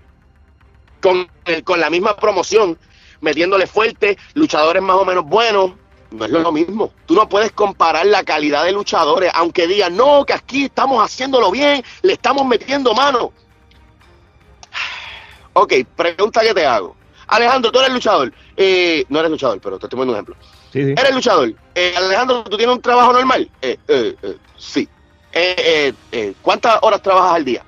con, 1.02 1.30
el- 1.46 1.64
con 1.64 1.80
la 1.80 1.90
misma 1.90 2.16
promoción, 2.16 2.78
metiéndole 3.22 3.66
fuerte, 3.68 4.18
luchadores 4.34 4.84
más 4.84 4.98
o 4.98 5.06
menos 5.06 5.26
buenos. 5.26 5.72
No 6.12 6.26
es 6.26 6.32
lo 6.32 6.52
mismo. 6.52 6.92
Tú 7.06 7.14
no 7.16 7.30
puedes 7.30 7.52
comparar 7.52 8.06
la 8.06 8.24
calidad 8.24 8.66
de 8.66 8.72
luchadores, 8.72 9.32
aunque 9.34 9.68
digan, 9.68 9.96
no, 9.96 10.26
que 10.26 10.34
aquí 10.34 10.66
estamos 10.66 11.04
haciéndolo 11.04 11.52
bien, 11.52 11.84
le 12.02 12.14
estamos 12.14 12.46
metiendo 12.46 12.94
mano. 12.94 13.32
Ok, 15.54 15.74
pregunta 15.96 16.42
que 16.42 16.54
te 16.54 16.66
hago. 16.66 16.96
Alejandro, 17.28 17.72
tú 17.72 17.80
eres 17.80 17.94
luchador. 17.94 18.32
Eh, 18.56 19.06
no 19.10 19.20
eres 19.20 19.32
luchador, 19.32 19.60
pero 19.62 19.78
te 19.80 19.86
estoy 19.86 19.98
poniendo 19.98 20.14
un 20.14 20.18
ejemplo. 20.18 20.36
Sí, 20.72 20.86
sí. 20.86 20.92
¿Eres 20.92 21.14
luchador? 21.14 21.54
Eh, 21.74 21.94
Alejandro, 21.98 22.44
¿tú 22.44 22.58
tienes 22.58 22.76
un 22.76 22.82
trabajo 22.82 23.14
normal? 23.14 23.50
Eh, 23.62 23.78
eh, 23.88 24.16
eh, 24.22 24.38
sí. 24.58 24.88
Eh, 25.32 25.56
eh, 25.58 25.94
eh, 26.12 26.34
¿Cuántas 26.42 26.80
horas 26.82 27.02
trabajas 27.02 27.36
al 27.36 27.46
día? 27.46 27.64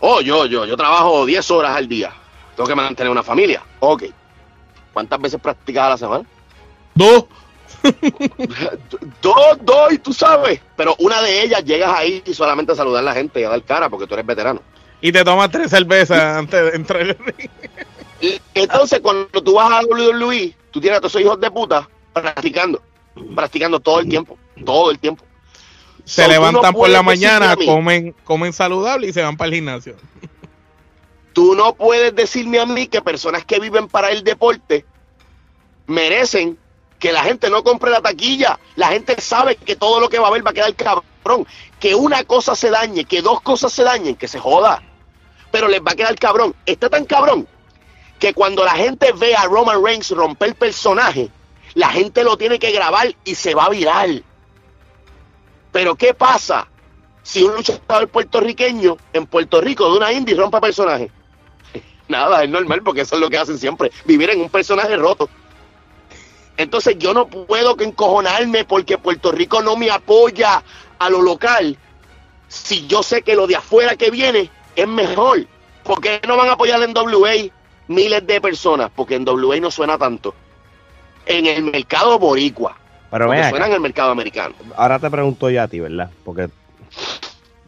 Oh, 0.00 0.20
yo, 0.20 0.46
yo, 0.46 0.64
yo 0.64 0.76
trabajo 0.76 1.24
10 1.24 1.50
horas 1.50 1.76
al 1.76 1.88
día. 1.88 2.12
Tengo 2.56 2.68
que 2.68 2.74
mantener 2.74 3.10
una 3.10 3.22
familia. 3.22 3.62
Ok. 3.80 4.04
¿Cuántas 4.92 5.20
veces 5.20 5.40
practicas 5.40 5.84
a 5.84 5.88
la 5.90 5.96
semana? 5.96 6.24
Dos. 6.94 7.24
Dos, 9.22 9.58
dos, 9.62 9.92
y 9.92 9.98
tú 9.98 10.12
sabes. 10.12 10.60
Pero 10.76 10.94
una 10.98 11.20
de 11.22 11.42
ellas 11.42 11.64
llegas 11.64 11.98
ahí 11.98 12.22
y 12.24 12.34
solamente 12.34 12.72
a 12.72 12.74
saludar 12.76 13.00
a 13.00 13.06
la 13.06 13.14
gente 13.14 13.40
y 13.40 13.44
a 13.44 13.48
dar 13.48 13.62
cara 13.62 13.88
porque 13.88 14.06
tú 14.06 14.14
eres 14.14 14.26
veterano. 14.26 14.60
Y 15.00 15.10
te 15.10 15.24
tomas 15.24 15.50
tres 15.50 15.70
cervezas 15.70 16.20
antes 16.36 16.70
de 16.70 16.76
entrar 16.76 17.16
Entonces, 18.54 19.00
cuando 19.00 19.42
tú 19.42 19.54
vas 19.54 19.72
a 19.72 19.80
WWE, 19.84 20.54
tú 20.70 20.80
tienes 20.80 20.98
a 20.98 21.00
todos 21.00 21.12
esos 21.12 21.22
hijos 21.22 21.40
de 21.40 21.50
puta 21.50 21.88
practicando. 22.12 22.82
Practicando 23.34 23.80
todo 23.80 24.00
el 24.00 24.08
tiempo. 24.08 24.38
Todo 24.64 24.90
el 24.90 24.98
tiempo. 24.98 25.24
Se 26.04 26.22
So, 26.22 26.28
tú 26.28 26.28
no 26.28 26.34
levantan 26.34 26.74
por 26.74 26.88
la 26.88 27.02
mañana, 27.02 27.56
comen, 27.56 28.14
comen 28.24 28.52
saludable 28.52 29.08
y 29.08 29.12
se 29.12 29.22
van 29.22 29.36
para 29.36 29.48
el 29.48 29.54
gimnasio. 29.54 29.96
Tú 31.32 31.54
no 31.54 31.74
puedes 31.74 32.14
decirme 32.14 32.58
a 32.58 32.66
mí 32.66 32.88
que 32.88 33.00
personas 33.00 33.44
que 33.44 33.58
viven 33.58 33.88
para 33.88 34.10
el 34.10 34.22
deporte 34.22 34.84
merecen 35.86 36.58
que 36.98 37.12
la 37.12 37.24
gente 37.24 37.50
no 37.50 37.64
compre 37.64 37.90
la 37.90 38.00
taquilla. 38.00 38.58
La 38.76 38.88
gente 38.88 39.20
sabe 39.20 39.56
que 39.56 39.76
todo 39.76 40.00
lo 40.00 40.08
que 40.08 40.18
va 40.18 40.28
a 40.28 40.30
ver 40.30 40.46
va 40.46 40.50
a 40.50 40.54
quedar 40.54 40.74
cabrón. 40.74 41.46
Que 41.80 41.94
una 41.94 42.24
cosa 42.24 42.54
se 42.54 42.70
dañe, 42.70 43.04
que 43.04 43.22
dos 43.22 43.40
cosas 43.40 43.72
se 43.72 43.82
dañen, 43.82 44.14
que 44.14 44.28
se 44.28 44.38
joda. 44.38 44.82
Pero 45.50 45.68
les 45.68 45.80
va 45.80 45.92
a 45.92 45.96
quedar 45.96 46.14
cabrón. 46.18 46.54
Está 46.66 46.88
tan 46.88 47.04
cabrón 47.04 47.48
que 48.18 48.34
cuando 48.34 48.64
la 48.64 48.72
gente 48.72 49.10
ve 49.12 49.34
a 49.34 49.46
Roman 49.46 49.82
Reigns 49.84 50.10
romper 50.10 50.50
el 50.50 50.54
personaje, 50.54 51.28
la 51.74 51.88
gente 51.88 52.24
lo 52.24 52.36
tiene 52.36 52.58
que 52.58 52.72
grabar 52.72 53.14
y 53.24 53.34
se 53.34 53.54
va 53.54 53.64
a 53.64 53.70
virar. 53.70 54.08
Pero 55.70 55.94
¿qué 55.94 56.14
pasa 56.14 56.68
si 57.22 57.42
un 57.42 57.54
luchador 57.54 58.08
puertorriqueño 58.08 58.96
en 59.12 59.26
Puerto 59.26 59.60
Rico 59.60 59.90
de 59.90 59.96
una 59.96 60.12
indie 60.12 60.34
rompe 60.34 60.60
personaje? 60.60 61.10
Nada, 62.08 62.44
es 62.44 62.50
normal 62.50 62.82
porque 62.82 63.02
eso 63.02 63.14
es 63.14 63.20
lo 63.20 63.30
que 63.30 63.38
hacen 63.38 63.58
siempre, 63.58 63.90
vivir 64.04 64.30
en 64.30 64.40
un 64.40 64.50
personaje 64.50 64.96
roto. 64.96 65.28
Entonces 66.56 66.96
yo 66.98 67.14
no 67.14 67.26
puedo 67.26 67.76
que 67.76 67.84
encojonarme 67.84 68.64
porque 68.64 68.98
Puerto 68.98 69.32
Rico 69.32 69.62
no 69.62 69.76
me 69.76 69.90
apoya 69.90 70.62
a 70.98 71.10
lo 71.10 71.22
local 71.22 71.78
si 72.48 72.86
yo 72.86 73.02
sé 73.02 73.22
que 73.22 73.34
lo 73.34 73.46
de 73.46 73.56
afuera 73.56 73.96
que 73.96 74.10
viene 74.10 74.50
es 74.76 74.86
mejor. 74.86 75.46
¿Por 75.82 76.00
qué 76.00 76.20
no 76.28 76.36
van 76.36 76.50
a 76.50 76.52
apoyar 76.52 76.82
en 76.82 76.94
WA 76.94 77.32
miles 77.88 78.26
de 78.26 78.40
personas? 78.40 78.90
Porque 78.94 79.14
en 79.14 79.26
WA 79.26 79.58
no 79.58 79.70
suena 79.70 79.96
tanto. 79.96 80.34
En 81.26 81.46
el 81.46 81.64
mercado 81.64 82.18
boricua. 82.18 82.76
Pero 83.10 83.28
ven 83.28 83.48
suena 83.50 83.66
en 83.66 83.72
el 83.72 83.80
mercado 83.80 84.10
americano. 84.10 84.54
ahora 84.76 84.98
te 84.98 85.10
pregunto 85.10 85.50
yo 85.50 85.62
a 85.62 85.68
ti, 85.68 85.80
¿verdad? 85.80 86.10
Porque 86.24 86.48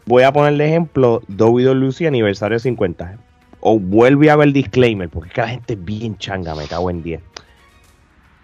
voy 0.05 0.23
a 0.23 0.31
ponerle 0.31 0.67
ejemplo 0.67 1.21
WWC 1.27 2.07
aniversario 2.07 2.59
50. 2.59 3.17
O 3.59 3.79
vuelve 3.79 4.29
a 4.29 4.35
ver 4.35 4.51
disclaimer, 4.51 5.09
porque 5.09 5.29
es 5.29 5.33
que 5.33 5.41
la 5.41 5.47
gente 5.49 5.73
es 5.73 5.83
bien 5.83 6.17
changa, 6.17 6.53
me 6.55 6.67
cago 6.67 6.89
en 6.89 7.01
10. 7.03 7.21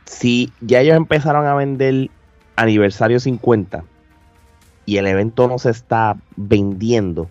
Si 0.06 0.52
ya 0.62 0.82
ellos 0.82 0.98
empezaron 0.98 1.46
a 1.46 1.54
vender 1.56 2.10
aniversario 2.56 3.20
50 3.20 3.84
y 4.86 4.98
el 4.98 5.08
evento 5.08 5.48
no 5.48 5.58
se 5.60 5.70
está 5.70 6.18
vendiendo 6.36 7.30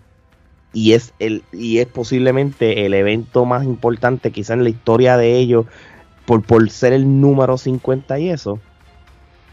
y 0.72 0.92
es 0.92 1.12
el 1.18 1.42
y 1.52 1.78
es 1.78 1.86
posiblemente 1.86 2.86
el 2.86 2.94
evento 2.94 3.44
más 3.44 3.64
importante 3.64 4.30
quizá 4.30 4.54
en 4.54 4.64
la 4.64 4.70
historia 4.70 5.16
de 5.16 5.36
ellos 5.36 5.66
por, 6.30 6.42
por 6.44 6.70
ser 6.70 6.92
el 6.92 7.20
número 7.20 7.58
50 7.58 8.20
y 8.20 8.28
eso 8.30 8.60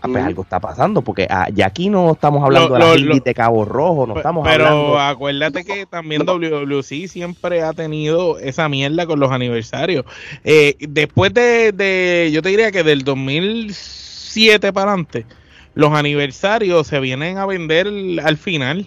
ah, 0.04 0.08
pues 0.12 0.24
Mm. 0.24 0.28
algo 0.28 0.44
está 0.44 0.60
pasando 0.60 1.02
porque 1.02 1.26
ah, 1.28 1.48
ya 1.52 1.66
aquí 1.66 1.90
no 1.90 2.12
estamos 2.12 2.44
hablando 2.44 2.70
Lo- 2.70 2.74
de 2.76 2.80
las 2.80 3.02
lo- 3.02 3.16
de 3.20 3.34
Cabo 3.34 3.66
Rojo 3.66 4.06
no 4.06 4.16
estamos 4.16 4.48
Pero 4.48 4.68
hablando 4.68 5.00
acuérdate 5.00 5.66
que 5.66 5.88
también 5.88 6.22
WWC 6.24 7.08
siempre 7.08 7.63
ha 7.63 7.74
tenido 7.74 8.38
esa 8.38 8.70
mierda 8.70 9.08
con 9.08 9.20
los 9.20 9.32
aniversarios. 9.32 10.06
Eh, 10.44 10.76
después 10.80 11.34
de, 11.34 11.72
de- 11.72 12.30
yo 12.32 12.44
te 12.44 12.50
diría 12.50 12.72
que 12.72 12.84
del 12.84 13.04
2007 13.04 14.72
para 14.72 14.92
adelante, 14.92 15.26
los 15.74 15.92
aniversarios 15.94 16.86
se 16.86 17.00
vienen 17.00 17.40
a 17.40 17.48
vender 17.48 17.88
al 18.24 18.38
final. 18.38 18.86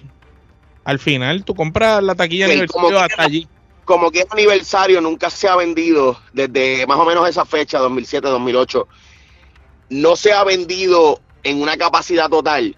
Al 0.85 0.99
final, 1.01 1.45
tú 1.45 1.55
compras 1.57 2.03
la 2.05 2.15
taquilla 2.15 2.47
de 2.47 2.53
Sí, 2.55 2.59
aniversario 2.61 2.99
hasta 3.01 3.23
allí. 3.25 3.49
Como 3.91 4.13
que 4.13 4.21
es 4.21 4.27
aniversario 4.31 5.01
nunca 5.01 5.31
se 5.31 5.49
ha 5.49 5.57
vendido 5.57 6.17
desde 6.33 6.87
más 6.87 6.97
o 6.97 7.05
menos 7.05 7.29
esa 7.29 7.45
fecha, 7.45 7.81
2007-2008, 7.81 8.87
no 9.89 10.15
se 10.15 10.33
ha 10.33 10.45
vendido 10.45 11.21
en 11.43 11.61
una 11.61 11.77
capacidad 11.77 12.29
total 12.29 12.77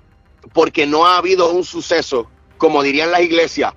porque 0.54 0.86
no 0.86 1.06
ha 1.06 1.18
habido 1.18 1.50
un 1.50 1.64
suceso, 1.64 2.30
como 2.56 2.82
dirían 2.82 3.10
las 3.10 3.20
iglesias, 3.20 3.74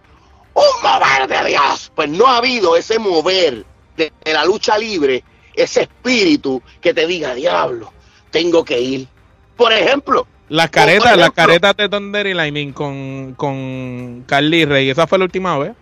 un 0.54 0.64
mover 0.82 1.28
de 1.28 1.50
Dios. 1.50 1.92
Pues 1.94 2.08
no 2.08 2.26
ha 2.26 2.38
habido 2.38 2.78
ese 2.78 3.00
mover 3.00 3.66
de, 3.98 4.14
de 4.24 4.34
la 4.34 4.46
lucha 4.46 4.78
libre, 4.78 5.22
ese 5.56 5.82
espíritu 5.82 6.64
que 6.80 6.94
te 6.94 7.06
diga, 7.06 7.36
diablo, 7.36 7.92
tengo 8.32 8.64
que 8.64 8.80
ir. 8.80 9.10
Por 9.58 9.74
ejemplo, 9.74 10.26
Las 10.48 10.70
caretas, 10.70 11.18
las 11.18 11.32
caretas 11.32 11.76
de 11.76 11.90
Thunder 11.90 12.28
y 12.28 12.34
Lightning 12.34 12.72
con, 12.72 13.34
con 13.36 14.24
Carly 14.26 14.64
Rey, 14.64 14.90
esa 14.90 15.06
fue 15.06 15.18
la 15.18 15.26
última 15.26 15.58
vez. 15.58 15.74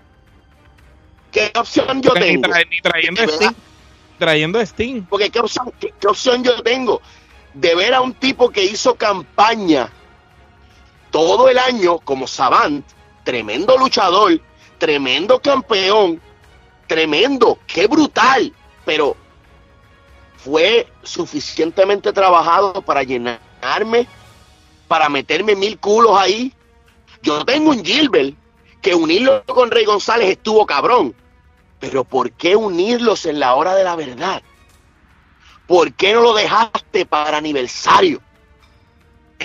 ¿Qué 1.34 1.52
opción 1.60 2.02
yo 2.02 2.14
tengo? 2.14 2.44
tra- 2.48 2.68
ni 2.70 2.80
trayendo 2.82 3.22
verdad. 3.22 3.54
Trayendo 4.18 4.60
Sting. 4.62 5.02
Porque 5.10 5.30
¿qué 5.30 5.40
opción, 5.40 5.74
qué, 5.80 5.94
qué 6.00 6.08
opción 6.08 6.44
yo 6.44 6.62
tengo? 6.64 7.02
De 7.54 7.76
ver 7.76 7.94
a 7.94 8.02
un 8.02 8.14
tipo 8.14 8.50
que 8.50 8.64
hizo 8.64 8.96
campaña 8.96 9.90
todo 11.12 11.50
el 11.50 11.58
año 11.58 12.00
como 12.00 12.26
Savant, 12.28 12.86
tremendo 13.24 13.78
luchador, 13.78 14.40
tremendo 14.78 15.40
campeón, 15.40 16.22
tremendo, 16.88 17.60
qué 17.68 17.88
brutal, 17.88 18.54
pero 18.86 19.16
fue 20.38 20.88
suficientemente 21.04 22.12
trabajado 22.14 22.82
para 22.82 23.04
llenarme, 23.04 24.08
para 24.88 25.10
meterme 25.10 25.56
mil 25.56 25.78
culos 25.80 26.18
ahí. 26.18 26.54
Yo 27.22 27.46
tengo 27.46 27.70
un 27.72 27.84
Gilbert 27.86 28.36
que 28.82 28.94
unirlo 28.96 29.44
con 29.46 29.72
Rey 29.72 29.86
González 29.86 30.30
estuvo 30.32 30.66
cabrón, 30.66 31.16
pero 31.90 32.06
¿por 32.06 32.32
qué 32.32 32.56
unirlos 32.56 33.26
en 33.26 33.42
la 33.42 33.56
hora 33.56 33.76
de 33.76 33.84
la 33.84 33.98
verdad? 33.98 34.42
¿Por 35.68 35.92
qué 35.92 36.14
no 36.14 36.22
lo 36.22 36.34
dejaste 36.34 37.06
para 37.06 37.38
aniversario? 37.38 38.22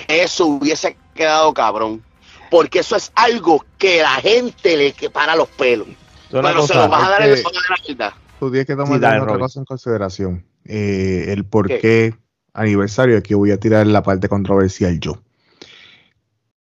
Eso 0.07 0.47
hubiese 0.47 0.97
quedado 1.17 1.53
cabrón. 1.53 2.01
Porque 2.49 2.79
eso 2.79 2.95
es 2.95 3.11
algo 3.17 3.67
que 3.77 4.03
la 4.03 4.15
gente 4.21 4.77
le 4.77 4.93
que 4.93 5.11
para 5.11 5.35
los 5.35 5.49
pelos. 5.49 5.89
Pero 6.31 6.43
se 6.49 6.75
cosa, 6.75 6.75
lo 6.77 6.89
vas 6.89 7.09
a 7.09 7.11
dar 7.11 7.23
en 7.23 7.33
es 7.33 7.39
el 7.41 7.45
que- 7.45 7.51
de 7.51 7.59
la 7.71 7.77
verdad. 7.89 8.19
Tú 8.39 8.51
tienes 8.53 8.67
que 8.69 8.77
tomar 8.77 8.95
Sí, 8.95 9.01
dale, 9.01 9.21
otra 9.21 9.39
cosa 9.39 9.59
en 9.59 9.65
consideración. 9.65 10.47
Eh, 10.65 11.25
el 11.31 11.45
por 11.45 11.67
¿Qué? 11.67 11.79
qué 11.81 12.15
aniversario, 12.55 13.19
aquí 13.19 13.35
voy 13.35 13.51
a 13.51 13.59
tirar 13.59 13.85
la 13.89 14.05
parte 14.05 14.29
controversial 14.29 15.01
yo. 15.01 15.21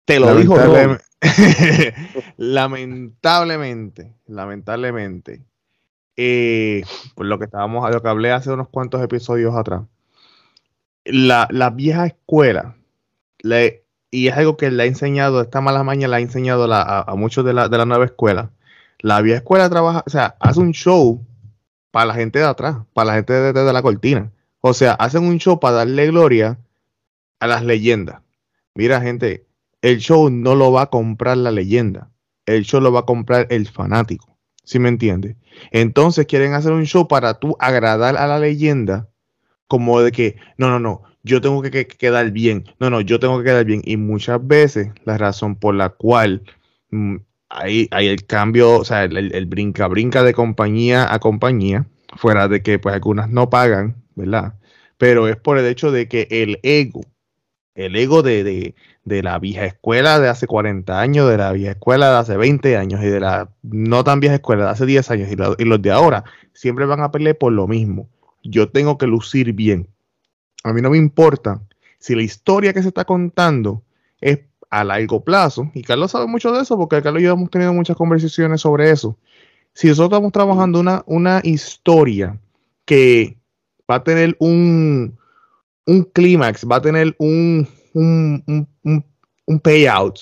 Te 0.05 0.21
lo 0.21 0.37
dijo 0.37 0.55
Lamentablemente, 2.37 2.37
lamentablemente, 2.37 4.15
lamentablemente, 4.27 5.43
eh, 6.19 6.83
por 7.15 7.27
lo 7.27 7.39
que 7.39 7.45
estábamos, 7.45 7.89
lo 7.91 8.03
que 8.03 8.09
hablé 8.09 8.33
hace 8.33 8.51
unos 8.51 8.69
cuantos 8.69 9.01
episodios 9.03 9.55
atrás, 9.55 9.83
la, 11.05 11.47
vieja 11.71 12.07
escuela, 12.07 12.77
y 14.11 14.27
es 14.29 14.37
algo 14.37 14.57
que 14.57 14.71
le 14.71 14.83
ha 14.83 14.87
enseñado, 14.87 15.41
esta 15.41 15.61
mala 15.61 15.85
maña 15.85 16.09
le 16.09 16.17
ha 16.17 16.21
enseñado 16.21 16.71
a, 16.73 17.03
a 17.03 17.15
muchos 17.15 17.45
de 17.45 17.53
la, 17.53 17.69
nueva 17.87 18.05
escuela. 18.05 18.51
La 18.99 19.21
vieja 19.23 19.39
escuela 19.39 19.71
trabaja, 19.71 20.03
o 20.07 20.11
sea, 20.11 20.37
hace 20.41 20.59
un 20.61 20.73
show 20.73 21.25
para 21.93 22.07
la 22.07 22.15
gente 22.15 22.41
de 22.41 22.47
atrás, 22.47 22.79
para 22.95 23.07
la 23.07 23.15
gente 23.15 23.33
de- 23.33 23.53
de 23.53 23.73
la 23.73 23.83
cortina. 23.83 24.33
O 24.61 24.75
sea, 24.75 24.93
hacen 24.95 25.25
un 25.25 25.39
show 25.39 25.61
para 25.61 25.77
darle 25.77 26.09
gloria 26.09 26.59
a 27.39 27.47
las 27.47 27.65
leyendas. 27.65 28.21
Mira, 28.75 29.01
gente, 29.01 29.47
el 29.83 29.99
show 29.99 30.31
no 30.31 30.57
lo 30.57 30.73
va 30.73 30.83
a 30.83 30.87
comprar 30.91 31.37
la 31.37 31.53
leyenda. 31.53 32.11
El 32.45 32.65
show 32.65 32.81
lo 32.81 32.91
va 32.93 33.01
a 33.01 33.07
comprar 33.07 33.47
el 33.51 33.69
fanático. 33.69 34.38
¿Sí 34.69 34.79
me 34.79 34.89
entiendes? 34.91 35.37
Entonces 35.73 36.27
quieren 36.27 36.53
hacer 36.53 36.73
un 36.73 36.85
show 36.85 37.09
para 37.09 37.39
tú 37.41 37.57
agradar 37.59 38.17
a 38.19 38.27
la 38.27 38.39
leyenda, 38.39 39.09
como 39.69 40.01
de 40.01 40.13
que, 40.13 40.37
no, 40.59 40.71
no, 40.71 40.81
no, 40.81 41.03
yo 41.23 41.41
tengo 41.41 41.63
que, 41.63 41.71
que- 41.71 41.87
que 41.87 41.97
quedar 41.97 42.31
bien. 42.33 42.65
No, 42.81 42.91
no, 42.91 43.01
yo 43.01 43.21
tengo 43.21 43.39
que 43.39 43.45
quedar 43.45 43.65
bien. 43.65 43.83
Y 43.85 43.97
muchas 43.97 44.47
veces 44.47 44.91
la 45.05 45.19
razón 45.19 45.57
por 45.57 45.75
la 45.75 45.91
cual 45.91 46.43
mm, 46.91 47.17
hay, 47.51 47.89
el 47.93 48.27
cambio, 48.27 48.79
o 48.81 48.85
sea, 48.85 49.05
el, 49.05 49.17
el 49.35 49.47
brinca-brinca 49.47 50.23
de 50.23 50.35
compañía 50.35 51.13
a 51.13 51.19
compañía, 51.21 51.87
fuera 52.17 52.49
de 52.49 52.63
que 52.63 52.79
pues 52.79 52.95
algunas 52.95 53.31
no 53.31 53.51
pagan, 53.51 53.97
¿verdad? 54.17 54.55
Pero 54.99 55.29
es 55.29 55.37
por 55.37 55.59
el 55.59 55.67
hecho 55.67 55.93
de 55.93 56.09
que 56.09 56.29
el 56.31 56.61
ego, 56.63 57.03
el 57.75 57.97
ego 57.97 58.23
de, 58.23 58.75
de 59.09 59.23
la 59.23 59.39
vieja 59.39 59.65
escuela 59.65 60.21
de 60.21 60.29
hace 60.29 60.47
40 60.47 61.01
años, 61.01 61.29
de 61.29 61.39
la 61.39 61.53
vieja 61.53 61.73
escuela 61.73 62.11
de 62.11 62.17
hace 62.19 62.37
20 62.37 62.77
años 62.77 63.03
y 63.03 63.07
de 63.07 63.21
la 63.21 63.51
no 63.63 64.05
tan 64.05 64.21
vieja 64.21 64.37
escuela 64.37 64.65
de 64.65 64.71
hace 64.71 64.87
10 64.87 65.11
años 65.11 65.29
y, 65.31 65.65
los 65.65 65.83
de 65.83 65.91
ahora, 65.91 66.25
siempre 66.53 66.87
van 66.87 67.01
a 67.01 67.11
pelear 67.11 67.37
por 67.37 67.53
lo 67.53 67.67
mismo. 67.67 68.09
Yo 68.45 68.69
tengo 68.71 68.99
que 68.99 69.07
lucir 69.07 69.53
bien. 69.53 69.89
A 70.63 70.73
mí 70.73 70.81
no 70.83 70.91
me 70.91 70.99
importa 70.99 71.61
si 71.99 72.15
la 72.15 72.23
historia 72.23 72.73
que 72.73 72.83
se 72.83 72.89
está 72.89 73.05
contando 73.05 73.83
es 74.21 74.41
a 74.71 74.85
largo 74.85 75.25
plazo, 75.25 75.71
y 75.75 75.83
Carlos 75.83 76.11
sabe 76.11 76.27
mucho 76.27 76.53
de 76.53 76.63
eso, 76.63 76.77
porque 76.77 77.03
Carlos 77.03 77.23
y 77.23 77.25
yo 77.25 77.33
hemos 77.33 77.51
tenido 77.51 77.73
muchas 77.73 77.97
conversaciones 77.97 78.61
sobre 78.61 78.91
eso. 78.91 79.17
Si 79.73 79.89
nosotros 79.89 80.19
estamos 80.19 80.33
trabajando 80.33 80.79
una, 80.79 81.03
una 81.07 81.41
historia 81.43 82.39
que 82.85 83.39
va 83.91 83.97
a 83.97 84.05
tener 84.05 84.37
un, 84.39 85.19
un 85.87 86.05
clímax, 86.05 86.67
va 86.71 86.77
a 86.77 86.83
tener 86.83 87.17
un, 87.19 87.67
un, 87.95 88.43
un- 88.85 89.05
un- 89.47 89.61
payout 89.61 90.21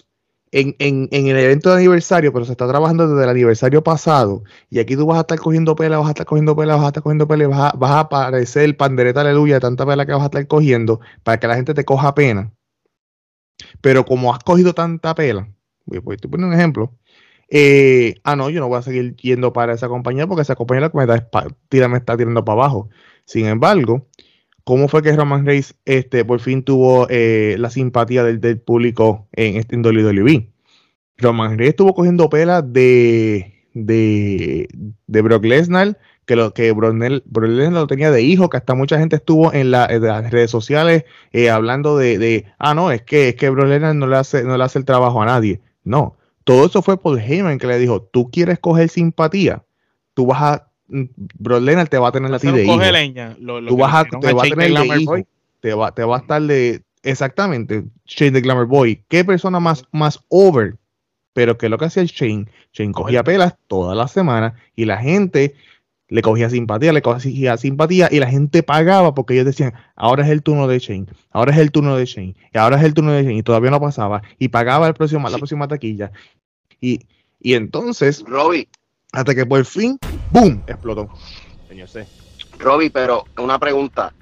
en, 0.52 0.74
en- 0.78 1.08
en 1.10 1.26
el 1.26 1.36
evento 1.38 1.70
de 1.70 1.76
aniversario, 1.76 2.32
pero 2.32 2.44
se 2.44 2.52
está 2.52 2.66
trabajando 2.68 3.08
desde 3.08 3.24
el 3.24 3.30
aniversario 3.30 3.82
pasado, 3.82 4.42
y 4.70 4.78
aquí 4.78 4.96
tú 4.96 5.06
vas 5.06 5.18
a 5.18 5.20
estar 5.22 5.38
cogiendo 5.38 5.74
pela, 5.76 5.98
vas 5.98 6.06
a 6.08 6.10
estar 6.10 6.26
cogiendo 6.26 6.56
pela, 6.56 6.76
vas 6.76 6.84
a 6.84 6.88
estar 6.88 7.02
cogiendo 7.02 7.26
pela, 7.28 7.48
vas 7.48 7.74
a, 7.74 7.96
a 7.98 8.00
aparecer 8.00 8.62
el 8.64 8.76
pandereta 8.76 9.20
aleluya 9.22 9.54
de 9.54 9.60
tanta 9.60 9.84
pela 9.86 10.06
que 10.06 10.12
vas 10.12 10.22
a 10.22 10.26
estar 10.26 10.46
cogiendo 10.46 11.00
para 11.24 11.38
que 11.40 11.46
la 11.48 11.56
gente 11.56 11.74
te 11.74 11.84
coja 11.84 12.14
pena. 12.14 12.52
Pero 13.80 14.04
como 14.04 14.32
has 14.34 14.42
cogido 14.44 14.74
tanta 14.74 15.14
pela, 15.14 15.48
voy, 15.86 16.16
te 16.16 16.28
pongo 16.28 16.46
un 16.46 16.52
ejemplo. 16.54 16.94
eh, 17.50 18.16
ah, 18.24 18.36
no, 18.36 18.50
yo 18.50 18.60
no 18.60 18.68
voy 18.68 18.78
a 18.78 18.82
seguir 18.82 19.16
yendo 19.16 19.52
para 19.52 19.74
esa 19.74 19.88
compañía 19.88 20.26
porque 20.26 20.42
esa 20.42 20.56
compañía 20.56 20.82
lo 20.86 20.92
que 20.92 20.98
me, 20.98 21.06
da 21.06 21.16
es 21.16 21.22
pa- 21.24 21.46
tira- 21.68 21.88
me 21.88 21.98
está 21.98 22.16
tirando 22.16 22.44
para 22.44 22.60
abajo. 22.62 22.90
Sin 23.26 23.46
embargo, 23.46 24.08
¿cómo 24.66 24.88
fue 24.88 25.02
que 25.02 25.16
Roman 25.16 25.46
Reigns 25.46 25.76
este, 25.86 26.24
por 26.26 26.40
fin 26.40 26.64
tuvo 26.64 27.06
eh, 27.08 27.56
la 27.58 27.70
simpatía 27.70 28.24
del, 28.24 28.60
público 28.60 29.28
en, 29.32 29.56
este, 29.56 29.76
en 29.76 29.86
WWE? 29.86 30.50
Roman 31.18 31.56
Reigns 31.58 31.70
estuvo 31.70 31.94
cogiendo 31.94 32.28
pela 32.28 32.62
de, 32.62 33.54
de, 33.74 34.68
de 35.06 35.22
Brock 35.22 35.44
Lesnar, 35.44 35.98
que 36.26 36.36
lo 36.36 36.52
que 36.52 36.72
Brock, 36.72 36.94
Lesnar 36.94 37.72
lo 37.72 37.86
tenía 37.86 38.10
de 38.10 38.22
hijo, 38.22 38.50
que 38.50 38.56
hasta 38.58 38.74
mucha 38.74 38.98
gente 38.98 39.16
estuvo 39.16 39.52
en, 39.52 39.70
la- 39.70 39.86
las 39.88 40.30
redes 40.30 40.50
sociales 40.50 41.04
eh, 41.32 41.50
hablando 41.50 41.96
de, 41.96 42.46
ah, 42.58 42.74
no, 42.74 42.90
es 42.90 43.02
que, 43.02 43.30
es 43.30 43.36
que 43.36 43.48
Brock 43.50 43.68
Lesnar 43.68 43.94
no 43.94 44.06
le, 44.08 44.16
hace, 44.16 44.42
no 44.44 44.56
le 44.58 44.64
hace 44.64 44.78
el 44.78 44.84
trabajo 44.84 45.22
a 45.22 45.26
nadie. 45.26 45.60
No, 45.84 46.16
todo 46.44 46.66
eso 46.66 46.82
fue 46.82 47.00
por 47.00 47.18
Heyman 47.18 47.58
que 47.58 47.68
le 47.68 47.78
dijo, 47.78 48.02
tú 48.02 48.30
quieres 48.30 48.58
coger 48.58 48.88
simpatía, 48.88 49.64
tú 50.14 50.26
vas 50.26 50.42
a, 50.42 50.72
Brock 50.88 51.62
Lesnar 51.62 51.88
te 51.88 51.98
va 51.98 52.08
a 52.08 52.12
tener 52.12 52.32
a 52.32 52.38
ti 52.38 52.50
de 52.50 52.64
hijo 52.64 52.74
coge 52.74 52.92
leña. 52.92 53.36
Lo, 53.40 53.60
lo 53.60 53.70
tú 53.70 53.76
que 53.76 53.82
vas 53.82 53.94
a, 53.94 54.04
te 54.04 54.32
va 54.32 54.42
a 54.42 54.48
tener 54.48 54.72
de 54.72 55.00
hijo, 55.00 55.12
Boy. 55.12 55.26
te 55.60 55.74
va, 55.74 55.92
te 55.92 56.04
va 56.04 56.16
a 56.16 56.20
estar 56.20 56.42
de 56.42 56.82
exactamente 57.02 57.84
Shane 58.06 58.32
the 58.32 58.40
Glamour 58.40 58.66
Boy. 58.66 59.02
¿Qué 59.08 59.24
persona 59.24 59.60
más, 59.60 59.84
más 59.92 60.20
over? 60.28 60.76
Pero 61.32 61.58
que 61.58 61.68
lo 61.68 61.78
que 61.78 61.86
hacía 61.86 62.02
el 62.02 62.08
Shane, 62.08 62.46
Shane 62.72 62.92
cogía 62.92 63.22
pelas 63.24 63.56
toda 63.66 63.94
la 63.94 64.08
semana 64.08 64.54
y 64.74 64.84
la 64.84 64.98
gente 64.98 65.54
le 66.08 66.22
cogía 66.22 66.48
simpatía, 66.48 66.92
le 66.92 67.02
cogía 67.02 67.56
simpatía 67.56 68.08
y 68.10 68.20
la 68.20 68.28
gente 68.28 68.62
pagaba 68.62 69.14
porque 69.14 69.34
ellos 69.34 69.46
decían, 69.46 69.74
ahora 69.96 70.24
es 70.24 70.30
el 70.30 70.42
turno 70.42 70.68
de 70.68 70.78
Shane, 70.78 71.06
ahora 71.30 71.52
es 71.52 71.58
el 71.58 71.72
turno 71.72 71.96
de 71.96 72.06
Shane, 72.06 72.34
y 72.54 72.58
ahora 72.58 72.76
es 72.76 72.84
el 72.84 72.94
turno 72.94 73.12
de 73.12 73.24
Shane, 73.24 73.38
y 73.38 73.42
todavía 73.42 73.70
no 73.70 73.80
pasaba, 73.80 74.22
y 74.38 74.48
pagaba 74.48 74.86
el 74.86 74.94
próximo, 74.94 75.28
la 75.28 75.36
próxima 75.36 75.66
taquilla. 75.66 76.12
Y, 76.80 77.00
y 77.40 77.54
entonces, 77.54 78.24
Robbie, 78.26 78.68
hasta 79.12 79.34
que 79.34 79.44
por 79.46 79.64
fin, 79.64 79.98
¡boom! 80.30 80.62
explotó. 80.66 81.08
Señor 81.68 81.88
C. 81.88 82.06
Robbie, 82.58 82.90
pero 82.90 83.24
una 83.38 83.58
pregunta. 83.58 84.12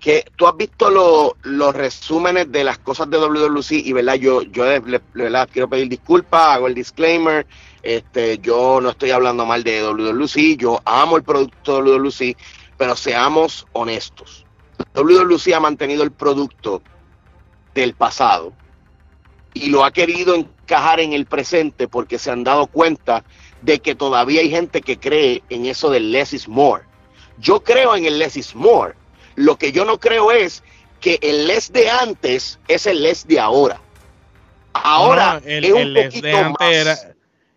que 0.00 0.24
¿Tú 0.34 0.48
has 0.48 0.56
visto 0.56 0.90
lo- 0.90 1.36
los 1.44 1.72
resúmenes 1.72 2.50
de 2.50 2.64
las 2.64 2.78
cosas 2.78 3.08
de 3.08 3.18
WWC? 3.18 3.70
Y 3.86 3.92
verdad, 3.92 4.14
yo, 4.14 4.42
yo 4.42 4.64
le, 4.64 4.80
le- 4.80 5.00
verdad, 5.14 5.48
quiero 5.52 5.68
pedir 5.68 5.88
disculpas, 5.88 6.56
hago 6.56 6.66
el 6.66 6.74
disclaimer. 6.74 7.46
Este, 7.84 8.38
yo 8.38 8.80
no 8.80 8.90
estoy 8.90 9.12
hablando 9.12 9.46
mal 9.46 9.62
de 9.62 9.80
WWC, 9.80 10.56
yo 10.56 10.80
amo 10.84 11.16
el 11.16 11.22
producto 11.22 11.76
de 11.80 11.90
WWC, 11.92 12.36
pero 12.76 12.96
seamos 12.96 13.64
honestos. 13.74 14.44
WWC 14.94 15.54
ha 15.54 15.60
mantenido 15.60 16.02
el 16.02 16.10
producto 16.10 16.82
del 17.72 17.94
pasado 17.94 18.52
y 19.54 19.70
lo 19.70 19.84
ha 19.84 19.92
querido 19.92 20.34
encajar 20.34 20.98
en 20.98 21.12
el 21.12 21.26
presente 21.26 21.86
porque 21.86 22.18
se 22.18 22.30
han 22.32 22.42
dado 22.42 22.66
cuenta 22.66 23.22
de 23.62 23.78
que 23.80 23.94
todavía 23.94 24.40
hay 24.40 24.50
gente 24.50 24.80
que 24.82 24.98
cree 24.98 25.42
en 25.50 25.66
eso 25.66 25.90
del 25.90 26.12
less 26.12 26.32
is 26.32 26.48
more. 26.48 26.82
Yo 27.38 27.62
creo 27.62 27.96
en 27.96 28.04
el 28.04 28.18
less 28.18 28.36
is 28.36 28.54
more. 28.54 28.94
Lo 29.36 29.56
que 29.56 29.72
yo 29.72 29.84
no 29.84 29.98
creo 29.98 30.30
es 30.32 30.62
que 31.00 31.18
el 31.22 31.46
less 31.46 31.72
de 31.72 31.88
antes 31.90 32.58
es 32.68 32.86
el 32.86 33.02
less 33.02 33.26
de 33.26 33.40
ahora. 33.40 33.80
Ahora 34.74 35.40
No, 35.40 35.46
el, 35.50 35.64
es 35.64 35.72
un 35.72 35.78
el 35.78 35.94
poquito 36.04 36.26
de 36.26 36.36
antes 36.36 36.60
más. 36.60 36.72
era. 36.74 36.98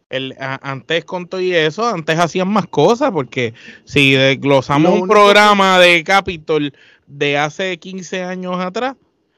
El, 0.10 0.36
a- 0.40 0.60
antes 0.62 1.04
con 1.04 1.28
todo 1.28 1.42
y 1.42 1.54
eso, 1.54 1.88
antes 1.88 2.18
hacían 2.20 2.48
más 2.48 2.68
cosas, 2.68 3.12
porque 3.12 3.54
si 3.86 4.14
desglosamos 4.14 4.94
Lo 4.94 5.02
un 5.02 5.10
programa 5.10 5.80
de 5.80 6.04
Capitol 6.04 6.74
de 7.08 7.38
hace 7.40 7.78
15 7.80 8.24
años 8.24 8.60
atrás, 8.64 8.96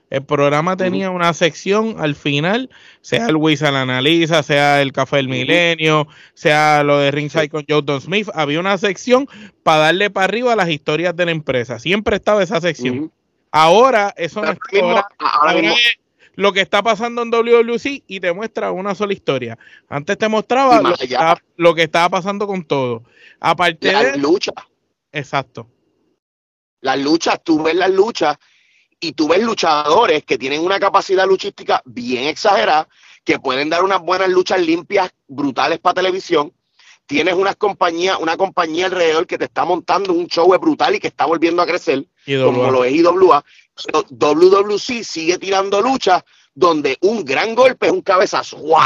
el 0.09 0.23
programa 0.23 0.77
tenía 0.77 1.09
una 1.11 1.33
sección 1.33 1.95
al 1.99 2.15
final, 2.15 2.69
sea 3.01 3.27
el 3.27 3.35
Wizard 3.35 3.75
Analiza, 3.75 4.41
sea 4.43 4.81
el 4.81 4.93
Café 4.93 5.17
del. 5.17 5.27
Milenio, 5.27 6.07
sea 6.33 6.83
lo 6.83 6.97
de 6.99 7.11
Ringside 7.11 7.49
con 7.49 7.65
Jordan 7.67 7.99
Smith, 7.99 8.29
había 8.33 8.59
una 8.59 8.77
sección 8.77 9.27
para 9.63 9.79
darle 9.79 10.09
para 10.09 10.25
arriba 10.25 10.55
las 10.55 10.69
historias 10.69 11.15
de 11.15 11.25
la 11.25 11.31
empresa. 11.31 11.77
Siempre 11.79 12.15
estaba 12.15 12.41
esa 12.41 12.61
sección. 12.61 13.11
Ahora, 13.51 14.13
eso 14.17 14.41
no 14.41 14.53
Pero 14.53 14.55
está. 14.55 14.69
ahora 14.69 14.81
mismo- 14.81 14.89
Ahora, 14.89 15.07
ahora 15.19 15.51
ahora 15.51 15.61
mismo- 15.61 15.75
es 15.75 15.97
lo 16.35 16.53
que 16.53 16.61
está 16.61 16.83
pasando 16.83 17.23
en 17.23 17.31
WWC 17.31 18.03
y 18.07 18.19
te 18.19 18.31
muestra 18.31 18.71
una 18.71 18.93
sola 18.95 19.11
historia. 19.13 19.57
Antes 19.89 20.17
te 20.17 20.27
mostraba 20.29 20.81
lo 20.81 20.95
que, 20.95 21.05
estaba, 21.05 21.41
lo 21.57 21.73
que 21.75 21.83
estaba 21.83 22.09
pasando 22.09 22.45
con 22.47 22.63
todo. 22.63 23.03
Aparte 23.39 23.91
las 23.91 24.11
de. 24.13 24.17
luchas, 24.19 24.53
Exacto. 25.11 25.67
las 26.81 26.99
luchas, 26.99 27.41
tú 27.43 27.63
ves 27.63 27.75
las 27.75 27.89
luchas 27.89 28.37
y 28.99 29.11
tú 29.13 29.27
ves 29.27 29.41
luchadores 29.41 30.23
que 30.23 30.37
tienen 30.37 30.61
una 30.61 30.79
capacidad 30.79 31.27
luchística 31.27 31.81
bien 31.85 32.25
exagerada, 32.25 32.87
que 33.23 33.39
pueden 33.39 33.69
dar 33.69 33.83
unas 33.83 34.01
buenas 34.01 34.29
luchas 34.29 34.59
limpias, 34.61 35.11
brutales 35.27 35.79
para 35.79 35.95
televisión. 35.95 36.53
Tienes 37.05 37.35
unas 37.35 37.55
compañías, 37.55 38.17
una 38.19 38.35
compañía 38.35 38.87
alrededor 38.87 39.27
que 39.27 39.37
te 39.37 39.45
está 39.45 39.63
montando 39.65 40.13
un 40.13 40.27
show 40.27 40.47
brutal 40.59 40.95
y 40.95 40.99
que 40.99 41.07
está 41.07 41.25
volviendo 41.25 41.61
a 41.61 41.65
crecer, 41.65 42.05
como 42.25 42.69
lo 42.71 42.83
es 42.83 42.93
IWA. 42.93 43.43
WWC 44.09 45.03
sigue 45.03 45.37
tirando 45.37 45.81
luchas 45.81 46.23
donde 46.53 46.97
un 47.01 47.23
gran 47.23 47.53
golpe 47.53 47.87
es 47.87 47.91
un 47.93 48.01
cabezazo. 48.01 48.57
¡Guau! 48.57 48.83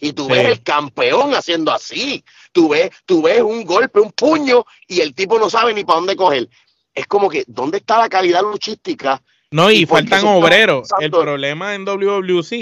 Y 0.00 0.12
tú 0.12 0.26
Sí. 0.26 0.32
ves 0.32 0.46
el 0.48 0.62
campeón 0.62 1.34
haciendo 1.34 1.72
así. 1.72 2.22
Tú 2.52 2.68
ves, 2.68 2.90
tú 3.06 3.22
ves 3.22 3.40
un 3.40 3.64
golpe, 3.64 4.00
un 4.00 4.12
puño, 4.12 4.64
y 4.86 5.00
el 5.00 5.14
tipo 5.14 5.38
no 5.38 5.48
sabe 5.48 5.72
ni 5.72 5.84
para 5.84 5.98
dónde 5.98 6.16
coger. 6.16 6.48
Es 6.94 7.06
como 7.06 7.28
que, 7.28 7.44
¿dónde 7.46 7.78
está 7.78 7.98
la 7.98 8.08
calidad 8.08 8.42
luchística? 8.42 9.22
No, 9.52 9.70
y 9.70 9.78
¿Y 9.80 9.86
por 9.86 10.02
qué 10.04 10.08
faltan 10.10 10.28
obreros. 10.28 10.88
El 11.00 11.10
problema 11.10 11.74
en 11.74 11.84
WWC 11.84 12.52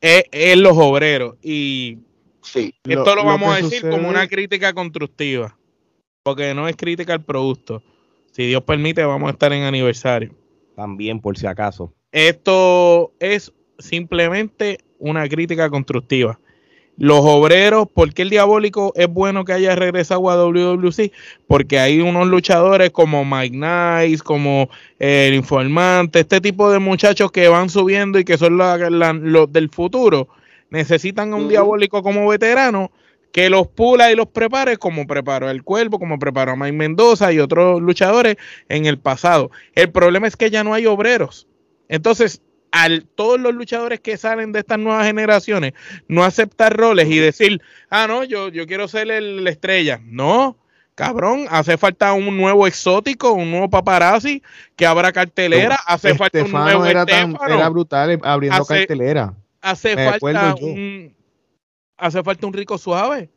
es, 0.00 0.24
es 0.30 0.56
los 0.58 0.76
obreros. 0.76 1.36
Y 1.42 1.98
sí. 2.42 2.74
esto 2.84 3.04
lo, 3.04 3.16
Lo- 3.16 3.22
lo 3.22 3.24
vamos 3.24 3.52
a 3.52 3.56
decir 3.56 3.80
sucede- 3.80 3.90
como 3.90 4.08
una 4.08 4.26
crítica 4.28 4.72
constructiva. 4.72 5.56
Porque 6.22 6.54
no 6.54 6.68
es 6.68 6.76
crítica 6.76 7.14
al 7.14 7.24
producto. 7.24 7.82
Si 8.30 8.46
Dios 8.46 8.62
permite, 8.62 9.04
vamos 9.04 9.28
a 9.28 9.32
estar 9.32 9.52
en 9.52 9.62
aniversario. 9.64 10.34
También, 10.76 11.20
por 11.20 11.36
si 11.36 11.46
acaso. 11.46 11.92
Esto 12.12 13.12
es 13.18 13.52
simplemente 13.78 14.78
una 14.98 15.28
crítica 15.28 15.68
constructiva. 15.68 16.38
Los 16.98 17.20
obreros, 17.22 17.88
¿por 17.92 18.12
qué 18.12 18.22
el 18.22 18.30
diabólico 18.30 18.92
es 18.96 19.08
bueno 19.08 19.44
que 19.44 19.54
haya 19.54 19.74
regresado 19.74 20.30
a 20.30 20.36
WWC? 20.36 21.10
Porque 21.46 21.78
hay 21.78 22.00
unos 22.00 22.28
luchadores 22.28 22.90
como 22.90 23.24
Mike 23.24 23.56
Nice, 23.56 24.22
como 24.22 24.68
eh, 24.98 25.28
el 25.28 25.34
informante, 25.34 26.20
este 26.20 26.40
tipo 26.40 26.70
de 26.70 26.78
muchachos 26.78 27.32
que 27.32 27.48
van 27.48 27.70
subiendo 27.70 28.18
y 28.18 28.24
que 28.24 28.36
son 28.36 28.58
los 28.58 29.52
del 29.52 29.70
futuro. 29.70 30.28
Necesitan 30.70 31.32
a 31.32 31.36
un 31.36 31.48
diabólico 31.48 32.02
como 32.02 32.28
veterano 32.28 32.90
que 33.32 33.48
los 33.48 33.66
pula 33.66 34.12
y 34.12 34.14
los 34.14 34.28
prepare 34.28 34.76
como 34.76 35.06
preparó 35.06 35.48
el 35.50 35.62
Cuervo, 35.62 35.98
como 35.98 36.18
preparó 36.18 36.52
a 36.52 36.56
Mike 36.56 36.72
Mendoza 36.72 37.32
y 37.32 37.38
otros 37.38 37.80
luchadores 37.80 38.36
en 38.68 38.84
el 38.84 38.98
pasado. 38.98 39.50
El 39.74 39.90
problema 39.90 40.28
es 40.28 40.36
que 40.36 40.50
ya 40.50 40.62
no 40.62 40.74
hay 40.74 40.86
obreros. 40.86 41.48
Entonces, 41.88 42.42
al 42.72 43.04
todos 43.04 43.38
los 43.38 43.54
luchadores 43.54 44.00
que 44.00 44.16
salen 44.16 44.50
de 44.50 44.60
estas 44.60 44.78
nuevas 44.78 45.06
generaciones 45.06 45.74
no 46.08 46.24
aceptar 46.24 46.76
roles 46.76 47.08
y 47.08 47.18
decir, 47.18 47.60
ah, 47.90 48.06
no, 48.08 48.24
yo, 48.24 48.48
yo 48.48 48.66
quiero 48.66 48.88
ser 48.88 49.10
el, 49.10 49.44
la 49.44 49.50
estrella. 49.50 50.00
No, 50.04 50.56
cabrón, 50.94 51.46
hace 51.50 51.76
falta 51.76 52.12
un 52.14 52.36
nuevo 52.36 52.66
exótico, 52.66 53.32
un 53.32 53.50
nuevo 53.50 53.70
paparazzi, 53.70 54.42
que 54.74 54.86
abra 54.86 55.12
cartelera, 55.12 55.78
hace 55.86 56.14
falta 56.14 56.42
un 56.42 56.50
nuevo 56.50 56.86
era, 56.86 57.04
era 57.04 57.68
brutal 57.68 58.10
eh, 58.10 58.18
abriendo 58.22 58.64
cartelera. 58.64 59.34
Hace 59.60 59.94
falta 59.94 60.54
un, 60.60 61.14
hace 61.96 62.22
falta 62.22 62.46
un 62.46 62.52
rico 62.52 62.78
suave 62.78 63.30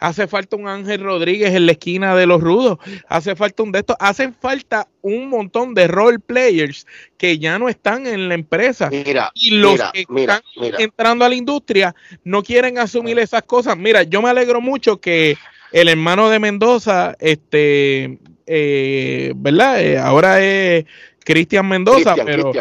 hace 0.00 0.26
falta 0.26 0.56
un 0.56 0.66
Ángel 0.66 1.02
Rodríguez 1.02 1.54
en 1.54 1.66
la 1.66 1.72
esquina 1.72 2.16
de 2.16 2.26
los 2.26 2.40
rudos, 2.40 2.78
hace 3.06 3.36
falta 3.36 3.62
un 3.62 3.70
de 3.70 3.80
estos, 3.80 3.96
hacen 4.00 4.34
falta 4.34 4.88
un 5.02 5.28
montón 5.28 5.74
de 5.74 5.86
role 5.86 6.18
players 6.18 6.86
que 7.18 7.38
ya 7.38 7.58
no 7.58 7.68
están 7.68 8.06
en 8.06 8.28
la 8.28 8.34
empresa. 8.34 8.88
Mira, 8.90 9.30
y 9.34 9.50
los 9.50 9.80
que 9.92 10.06
están 10.16 10.40
entrando 10.78 11.24
a 11.24 11.28
la 11.28 11.34
industria 11.34 11.94
no 12.24 12.42
quieren 12.42 12.78
asumir 12.78 13.18
esas 13.18 13.42
cosas. 13.42 13.76
Mira, 13.76 14.02
yo 14.02 14.22
me 14.22 14.30
alegro 14.30 14.60
mucho 14.60 15.00
que 15.00 15.36
el 15.70 15.88
hermano 15.88 16.30
de 16.30 16.38
Mendoza, 16.38 17.14
este, 17.20 18.18
eh, 18.46 19.32
¿verdad? 19.36 19.82
Eh, 19.82 19.98
ahora 19.98 20.42
es 20.42 20.86
Cristian 21.24 21.68
Mendoza, 21.68 22.16
pero 22.24 22.52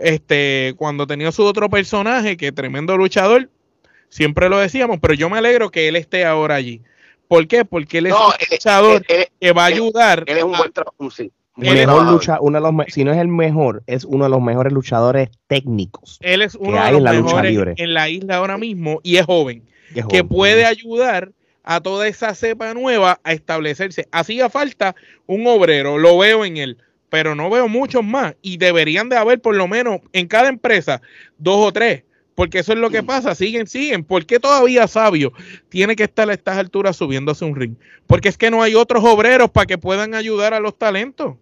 este, 0.00 0.74
cuando 0.76 1.06
tenía 1.06 1.32
su 1.32 1.42
otro 1.42 1.68
personaje, 1.68 2.36
que 2.36 2.52
tremendo 2.52 2.96
luchador, 2.96 3.50
siempre 4.08 4.48
lo 4.48 4.58
decíamos, 4.58 4.98
pero 5.00 5.14
yo 5.14 5.28
me 5.30 5.38
alegro 5.38 5.70
que 5.70 5.88
él 5.88 5.96
esté 5.96 6.24
ahora 6.24 6.56
allí. 6.56 6.82
¿Por 7.28 7.46
qué? 7.46 7.64
Porque 7.64 7.98
él 7.98 8.06
es 8.06 8.12
un 8.12 8.32
luchador 8.50 9.04
que 9.04 9.52
va 9.52 9.62
a 9.64 9.66
ayudar. 9.66 10.24
Él 10.26 10.38
es 10.38 10.44
un 10.44 10.56
buen 10.56 10.72
trabajo, 10.72 11.10
sí. 11.10 11.32
mejor 11.56 12.06
lucha, 12.10 12.38
uno 12.40 12.60
de 12.60 12.72
los, 12.72 12.92
si 12.92 13.04
no 13.04 13.12
es 13.12 13.18
el 13.18 13.28
mejor, 13.28 13.82
es 13.86 14.04
uno 14.04 14.24
de 14.24 14.30
los 14.30 14.40
mejores 14.40 14.72
luchadores 14.72 15.30
técnicos. 15.46 16.18
Él 16.20 16.42
es 16.42 16.54
uno 16.54 16.82
de 16.82 16.90
los 16.90 16.98
en 16.98 17.04
la 17.04 17.12
mejores 17.12 17.50
libre. 17.50 17.74
en 17.76 17.94
la 17.94 18.08
isla 18.08 18.36
ahora 18.36 18.58
mismo 18.58 19.00
y 19.02 19.16
es 19.16 19.26
joven, 19.26 19.64
que 20.08 20.24
puede 20.24 20.66
ayudar 20.66 21.32
a 21.64 21.80
toda 21.80 22.06
esa 22.06 22.34
cepa 22.34 22.74
nueva 22.74 23.20
a 23.24 23.32
establecerse. 23.32 24.06
Hacía 24.12 24.50
falta 24.50 24.94
un 25.26 25.46
obrero, 25.46 25.98
lo 25.98 26.18
veo 26.18 26.44
en 26.44 26.58
él, 26.58 26.78
pero 27.08 27.34
no 27.34 27.48
veo 27.48 27.68
muchos 27.68 28.04
más 28.04 28.36
y 28.42 28.58
deberían 28.58 29.08
de 29.08 29.16
haber 29.16 29.40
por 29.40 29.56
lo 29.56 29.66
menos 29.66 30.00
en 30.12 30.28
cada 30.28 30.48
empresa 30.48 31.00
dos 31.38 31.68
o 31.68 31.72
tres 31.72 32.04
porque 32.34 32.60
eso 32.60 32.72
es 32.72 32.78
lo 32.78 32.90
que 32.90 33.02
pasa, 33.02 33.34
siguen, 33.34 33.66
siguen. 33.66 34.04
¿Por 34.04 34.26
qué 34.26 34.40
todavía 34.40 34.88
Sabio 34.88 35.32
tiene 35.68 35.96
que 35.96 36.04
estar 36.04 36.28
a 36.28 36.34
estas 36.34 36.58
alturas 36.58 36.96
subiéndose 36.96 37.44
un 37.44 37.56
ring? 37.56 37.76
Porque 38.06 38.28
es 38.28 38.38
que 38.38 38.50
no 38.50 38.62
hay 38.62 38.74
otros 38.74 39.04
obreros 39.04 39.50
para 39.50 39.66
que 39.66 39.78
puedan 39.78 40.14
ayudar 40.14 40.54
a 40.54 40.60
los 40.60 40.76
talentos. 40.76 41.36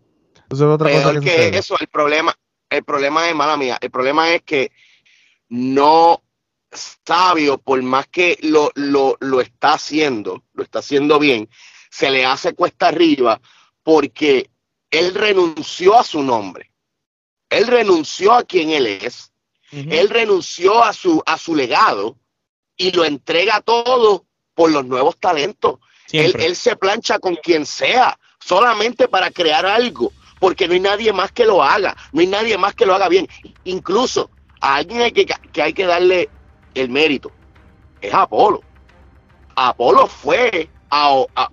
Eso 0.50 0.68
es 0.68 0.74
otra 0.74 0.92
cosa 0.92 1.20
que, 1.20 1.48
eso, 1.56 1.76
el 1.80 1.88
problema, 1.88 2.34
el 2.68 2.84
problema 2.84 3.28
es, 3.28 3.34
mala 3.34 3.56
mía, 3.56 3.78
el 3.80 3.90
problema 3.90 4.34
es 4.34 4.42
que 4.42 4.70
no 5.48 6.22
Sabio, 6.70 7.58
por 7.58 7.82
más 7.82 8.06
que 8.06 8.38
lo, 8.42 8.70
lo, 8.74 9.16
lo 9.20 9.40
está 9.40 9.74
haciendo, 9.74 10.42
lo 10.54 10.62
está 10.62 10.78
haciendo 10.78 11.18
bien, 11.18 11.48
se 11.90 12.10
le 12.10 12.24
hace 12.24 12.54
cuesta 12.54 12.88
arriba 12.88 13.40
porque 13.82 14.50
él 14.90 15.14
renunció 15.14 15.98
a 15.98 16.04
su 16.04 16.22
nombre. 16.22 16.70
Él 17.50 17.66
renunció 17.66 18.32
a 18.32 18.44
quien 18.44 18.70
él 18.70 18.86
es 18.86 19.31
él 19.72 20.08
renunció 20.10 20.84
a 20.84 20.92
su, 20.92 21.22
a 21.24 21.38
su 21.38 21.54
legado 21.54 22.16
y 22.76 22.92
lo 22.92 23.04
entrega 23.04 23.60
todo 23.60 24.26
por 24.54 24.70
los 24.70 24.84
nuevos 24.84 25.18
talentos. 25.18 25.78
Él, 26.12 26.56
se 26.56 26.76
plancha 26.76 27.18
con 27.18 27.36
quien 27.36 27.64
sea, 27.64 28.18
solamente 28.38 29.08
para 29.08 29.30
crear 29.30 29.64
algo, 29.64 30.12
porque 30.38 30.68
no 30.68 30.74
hay 30.74 30.80
nadie 30.80 31.12
más 31.12 31.32
que 31.32 31.46
lo 31.46 31.62
haga, 31.62 31.96
no 32.12 32.20
hay 32.20 32.26
nadie 32.26 32.58
más 32.58 32.74
que 32.74 32.84
lo 32.84 32.94
haga 32.94 33.08
bien. 33.08 33.26
Incluso 33.64 34.30
a 34.60 34.76
alguien 34.76 35.00
hay 35.00 35.12
que, 35.12 35.24
que 35.24 35.62
hay 35.62 35.72
que 35.72 35.86
darle 35.86 36.28
el 36.74 36.90
mérito, 36.90 37.32
es 38.00 38.12
Apolo. 38.12 38.60
Apolo 39.54 40.06
fue 40.06 40.68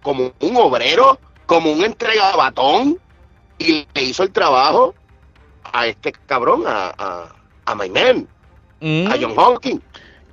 como 0.02 0.34
un 0.40 0.58
obrero, 0.58 1.20
como 1.46 1.72
un 1.72 1.84
entregabatón, 1.84 3.00
y 3.58 3.88
le 3.94 4.04
hizo 4.04 4.24
el 4.24 4.32
trabajo 4.32 4.96
a 5.64 5.88
este 5.88 6.12
cabrón, 6.12 6.64
a, 6.66 7.36
a 7.72 7.76
My 7.76 7.90
Man, 7.90 8.28
a 9.12 9.18
John 9.20 9.36
Hawking. 9.36 9.80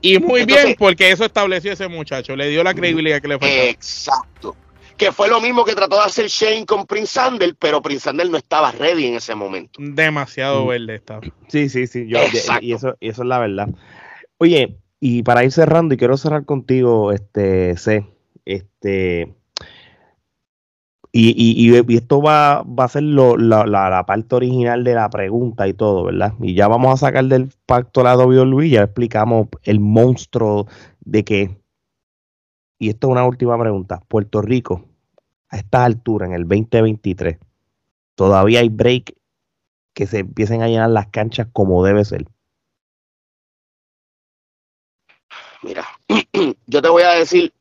Y 0.01 0.19
muy 0.19 0.45
bien, 0.45 0.77
porque 0.79 1.11
eso 1.11 1.25
estableció 1.25 1.73
ese 1.73 1.89
muchacho, 1.89 2.37
le 2.37 2.49
dio 2.49 2.63
la 2.63 2.75
credibilidad 2.75 3.21
que 3.21 3.29
le 3.29 3.39
faltaba. 3.39 3.63
Exacto. 3.65 4.57
Que 4.97 5.13
fue 5.13 5.29
lo 5.29 5.41
mismo 5.41 5.65
que 5.65 5.75
trató 5.75 5.97
de 5.97 6.03
hacer 6.03 6.27
Shane 6.29 6.65
con 6.65 6.87
Prince 6.87 7.13
Sandel, 7.13 7.55
pero 7.55 7.83
Prince 7.83 8.05
Sandel 8.05 8.31
no 8.31 8.39
estaba 8.39 8.73
ready 8.73 9.07
en 9.07 9.17
ese 9.17 9.35
momento. 9.35 9.79
Demasiado 9.83 10.65
mm. 10.65 10.69
verde 10.69 10.95
estaba. 10.95 11.21
Sí, 11.49 11.69
sí, 11.69 11.87
sí. 11.87 12.07
y, 12.09 12.73
eso, 12.73 12.95
y 13.01 13.09
eso 13.09 13.23
es 13.23 13.29
la 13.29 13.39
verdad. 13.39 13.69
Oye, 14.39 14.77
y 15.01 15.23
para 15.23 15.45
ir 15.45 15.53
cerrando, 15.53 15.95
y 15.95 15.99
quiero 15.99 16.17
cerrar 16.17 16.45
contigo, 16.45 17.13
este, 17.13 17.77
C, 17.77 18.07
este, 18.47 19.35
y, 21.19 21.31
y, 21.35 21.75
y, 21.75 21.97
esto 21.97 22.21
va, 22.21 22.63
va 22.63 22.85
a 22.85 22.89
ser 22.89 23.05
lo, 23.05 23.39
la, 23.39 23.65
la, 23.65 24.05
parte 24.05 24.35
original 24.35 24.85
de 24.85 24.93
la 24.93 25.09
pregunta 25.09 25.67
y 25.67 25.73
todo, 25.73 26.05
¿verdad? 26.05 26.35
Y 26.41 26.55
ya 26.55 26.69
vamos 26.69 26.93
a 26.93 27.07
sacar 27.07 27.25
del 27.25 27.51
pacto 27.65 28.03
la 28.03 28.19
WWE, 28.19 28.69
ya 28.69 28.83
explicamos 28.83 29.49
el 29.63 29.81
monstruo 29.81 30.67
de 31.01 31.25
que. 31.25 31.57
Y 32.79 32.91
esto 32.91 33.07
es 33.07 33.13
una 33.13 33.25
última 33.25 33.59
pregunta. 33.59 34.03
Puerto 34.07 34.43
Rico, 34.43 34.85
a 35.49 35.57
esta 35.57 35.87
altura, 35.87 36.27
en 36.27 36.35
el 36.35 36.43
2023, 36.43 37.39
todavía 38.15 38.61
hay 38.61 38.69
break 38.69 39.15
que 39.95 40.07
se 40.07 40.19
empiecen 40.19 40.61
a 40.61 40.69
llenar 40.69 40.91
las 40.91 41.07
canchas 41.07 41.49
como 41.51 41.83
debe 41.83 42.05
ser. 42.05 42.27
Mira, 45.63 45.87
yo 46.67 46.83
te 46.83 46.89
voy 46.91 47.05
a 47.05 47.13
decir, 47.13 47.55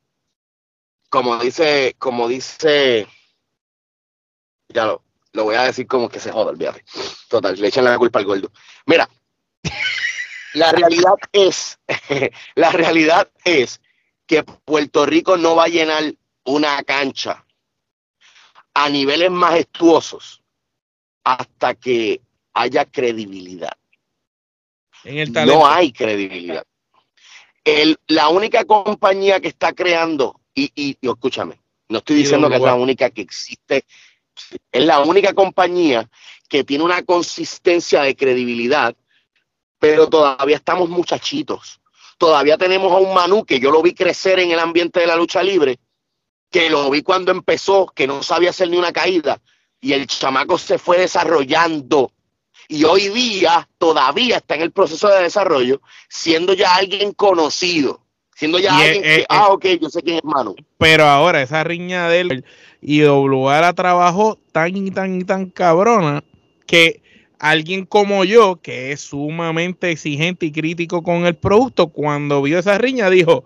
como 1.08 1.38
dice, 1.38 1.94
como 1.98 2.28
dice 2.28 3.06
ya 4.68 4.86
lo, 4.86 5.02
lo 5.32 5.44
voy 5.44 5.54
a 5.54 5.64
decir 5.64 5.86
como 5.86 6.08
que 6.08 6.20
se 6.20 6.32
joda, 6.32 6.50
el 6.50 6.56
viaje. 6.56 6.84
Total, 7.28 7.58
le 7.58 7.68
echan 7.68 7.84
la 7.84 7.98
culpa 7.98 8.18
al 8.18 8.24
gordo. 8.24 8.50
Mira, 8.86 9.08
la 10.54 10.72
realidad 10.72 11.14
es, 11.32 11.78
la 12.54 12.70
realidad 12.72 13.30
es 13.44 13.80
que 14.26 14.42
Puerto 14.42 15.06
Rico 15.06 15.36
no 15.36 15.54
va 15.54 15.64
a 15.64 15.68
llenar 15.68 16.14
una 16.44 16.82
cancha 16.82 17.44
a 18.74 18.88
niveles 18.88 19.30
majestuosos 19.30 20.42
hasta 21.24 21.74
que 21.74 22.20
haya 22.54 22.84
credibilidad. 22.84 23.76
En 25.04 25.18
el 25.18 25.32
no 25.32 25.66
hay 25.66 25.92
credibilidad. 25.92 26.64
El, 27.64 27.98
la 28.06 28.28
única 28.28 28.64
compañía 28.64 29.40
que 29.40 29.48
está 29.48 29.72
creando, 29.72 30.40
y, 30.54 30.70
y, 30.74 30.96
y 31.00 31.08
escúchame, 31.08 31.60
no 31.88 31.98
estoy 31.98 32.16
diciendo 32.16 32.48
que 32.48 32.56
es 32.56 32.62
la 32.62 32.74
única 32.74 33.10
que 33.10 33.22
existe 33.22 33.84
es 34.72 34.84
la 34.84 35.00
única 35.00 35.34
compañía 35.34 36.08
que 36.48 36.64
tiene 36.64 36.84
una 36.84 37.02
consistencia 37.02 38.02
de 38.02 38.16
credibilidad, 38.16 38.94
pero 39.78 40.08
todavía 40.08 40.56
estamos 40.56 40.88
muchachitos. 40.88 41.80
Todavía 42.18 42.56
tenemos 42.56 42.92
a 42.92 42.96
un 42.96 43.12
Manu 43.12 43.44
que 43.44 43.60
yo 43.60 43.70
lo 43.70 43.82
vi 43.82 43.94
crecer 43.94 44.38
en 44.38 44.50
el 44.50 44.58
ambiente 44.58 45.00
de 45.00 45.06
la 45.06 45.16
lucha 45.16 45.42
libre, 45.42 45.78
que 46.50 46.70
lo 46.70 46.88
vi 46.90 47.02
cuando 47.02 47.32
empezó, 47.32 47.86
que 47.86 48.06
no 48.06 48.22
sabía 48.22 48.50
hacer 48.50 48.70
ni 48.70 48.78
una 48.78 48.92
caída, 48.92 49.40
y 49.80 49.92
el 49.92 50.06
chamaco 50.06 50.56
se 50.56 50.78
fue 50.78 50.98
desarrollando. 50.98 52.12
Y 52.68 52.84
hoy 52.84 53.08
día 53.08 53.68
todavía 53.78 54.38
está 54.38 54.54
en 54.54 54.62
el 54.62 54.72
proceso 54.72 55.08
de 55.08 55.22
desarrollo, 55.22 55.82
siendo 56.08 56.54
ya 56.54 56.74
alguien 56.74 57.12
conocido, 57.12 58.05
siendo 58.36 58.58
ya 58.58 58.76
alguien 58.76 59.02
que, 59.02 59.26
ah, 59.30 59.48
ok, 59.48 59.64
yo 59.80 59.88
sé 59.88 60.02
quién 60.02 60.18
es 60.18 60.24
Manu. 60.24 60.54
Pero 60.78 61.04
ahora 61.04 61.40
esa 61.40 61.64
riña 61.64 62.08
de 62.08 62.20
él 62.20 62.44
y 62.82 63.00
doblar 63.00 63.64
a 63.64 63.72
trabajo 63.72 64.38
tan 64.52 64.76
y 64.76 64.90
tan 64.90 65.20
y 65.20 65.24
tan 65.24 65.46
cabrona 65.46 66.22
que 66.66 67.00
alguien 67.38 67.86
como 67.86 68.24
yo, 68.24 68.56
que 68.56 68.92
es 68.92 69.00
sumamente 69.00 69.90
exigente 69.90 70.46
y 70.46 70.52
crítico 70.52 71.02
con 71.02 71.24
el 71.24 71.34
producto, 71.34 71.88
cuando 71.88 72.42
vio 72.42 72.58
esa 72.58 72.76
riña 72.76 73.08
dijo, 73.08 73.44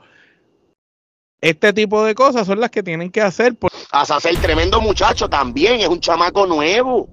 este 1.40 1.72
tipo 1.72 2.04
de 2.04 2.16
cosas 2.16 2.46
son 2.46 2.60
las 2.60 2.70
que 2.70 2.82
tienen 2.82 3.10
que 3.10 3.20
hacer. 3.20 3.56
Azazel, 3.92 4.38
tremendo 4.40 4.80
muchacho 4.80 5.28
también, 5.28 5.80
es 5.80 5.88
un 5.88 6.00
chamaco 6.00 6.46
nuevo. 6.46 7.08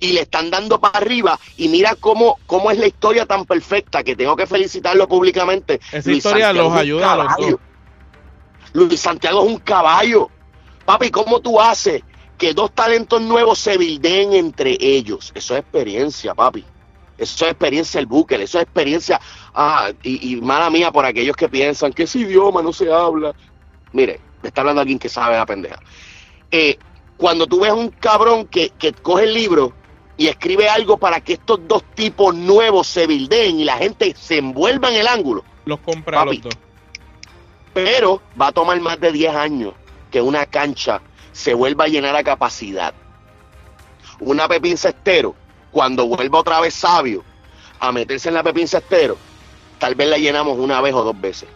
Y 0.00 0.12
le 0.12 0.22
están 0.22 0.50
dando 0.50 0.80
para 0.80 0.98
arriba. 0.98 1.38
Y 1.56 1.68
mira 1.68 1.94
cómo, 1.94 2.38
cómo 2.46 2.70
es 2.70 2.78
la 2.78 2.86
historia 2.86 3.26
tan 3.26 3.44
perfecta 3.44 4.02
que 4.02 4.16
tengo 4.16 4.36
que 4.36 4.46
felicitarlo 4.46 5.08
públicamente. 5.08 5.80
Esa 5.92 6.10
historia 6.10 6.52
los 6.52 6.72
ayuda 6.72 7.12
a 7.12 7.16
los 7.16 7.36
dos. 7.36 7.60
Luis 8.72 9.00
Santiago 9.00 9.44
es 9.44 9.50
un 9.50 9.58
caballo. 9.58 10.30
Papi, 10.84 11.10
¿cómo 11.10 11.40
tú 11.40 11.60
haces 11.60 12.02
que 12.36 12.54
dos 12.54 12.72
talentos 12.72 13.20
nuevos 13.20 13.58
se 13.58 13.76
bildeen 13.76 14.32
entre 14.32 14.76
ellos? 14.80 15.32
Eso 15.34 15.54
es 15.54 15.60
experiencia, 15.60 16.34
papi. 16.34 16.64
Eso 17.18 17.44
es 17.46 17.50
experiencia 17.50 17.98
el 17.98 18.06
buque, 18.06 18.36
eso 18.36 18.58
es 18.58 18.64
experiencia. 18.64 19.20
Ah, 19.52 19.90
y, 20.02 20.36
mala 20.36 20.70
mía 20.70 20.92
por 20.92 21.04
aquellos 21.04 21.36
que 21.36 21.48
piensan 21.48 21.92
que 21.92 22.04
ese 22.04 22.20
idioma 22.20 22.62
no 22.62 22.72
se 22.72 22.92
habla. 22.92 23.34
Mire, 23.92 24.20
me 24.40 24.48
está 24.48 24.60
hablando 24.60 24.80
alguien 24.80 24.98
que 24.98 25.08
sabe 25.08 25.36
la 25.36 25.44
pendeja. 25.44 25.80
Eh, 26.50 26.78
cuando 27.16 27.46
tú 27.46 27.60
ves 27.60 27.72
un 27.72 27.88
cabrón 27.88 28.46
que, 28.46 28.72
coge 29.02 29.24
el 29.24 29.34
libro 29.34 29.74
y 30.18 30.26
escribe 30.26 30.68
algo 30.68 30.98
para 30.98 31.20
que 31.20 31.34
estos 31.34 31.60
dos 31.68 31.84
tipos 31.94 32.34
nuevos 32.34 32.88
se 32.88 33.06
bildeen 33.06 33.60
y 33.60 33.64
la 33.64 33.78
gente 33.78 34.14
se 34.18 34.38
envuelva 34.38 34.88
en 34.90 34.96
el 34.96 35.06
ángulo. 35.06 35.44
Los 35.64 35.78
compra 35.78 36.24
los 36.24 36.42
dos. 36.42 36.54
Pero 37.72 38.20
va 38.38 38.48
a 38.48 38.52
tomar 38.52 38.78
más 38.80 38.98
de 38.98 39.12
10 39.12 39.34
años 39.36 39.74
que 40.10 40.20
una 40.20 40.44
cancha 40.44 41.00
se 41.30 41.54
vuelva 41.54 41.84
a 41.84 41.88
llenar 41.88 42.16
a 42.16 42.24
capacidad. 42.24 42.92
Una 44.18 44.48
Pepín 44.48 44.76
Cestero, 44.76 45.36
cuando 45.70 46.06
vuelva 46.06 46.40
otra 46.40 46.60
vez 46.60 46.74
sabio 46.74 47.22
a 47.78 47.92
meterse 47.92 48.28
en 48.28 48.34
la 48.34 48.42
Pepín 48.42 48.66
Cestero, 48.66 49.16
tal 49.78 49.94
vez 49.94 50.08
la 50.08 50.18
llenamos 50.18 50.58
una 50.58 50.80
vez 50.80 50.94
o 50.94 51.04
dos 51.04 51.20
veces. 51.20 51.48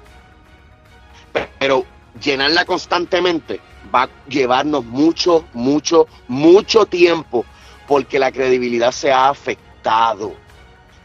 Pero 1.59 1.85
llenarla 2.23 2.65
constantemente 2.65 3.61
va 3.93 4.05
a 4.05 4.11
llevarnos 4.29 4.85
mucho, 4.85 5.47
mucho, 5.53 6.07
mucho 6.29 6.87
tiempo 6.87 7.45
porque 7.87 8.19
la 8.19 8.33
credibilidad 8.33 8.93
se 8.93 9.13
ha 9.13 9.29
afectado 9.29 10.35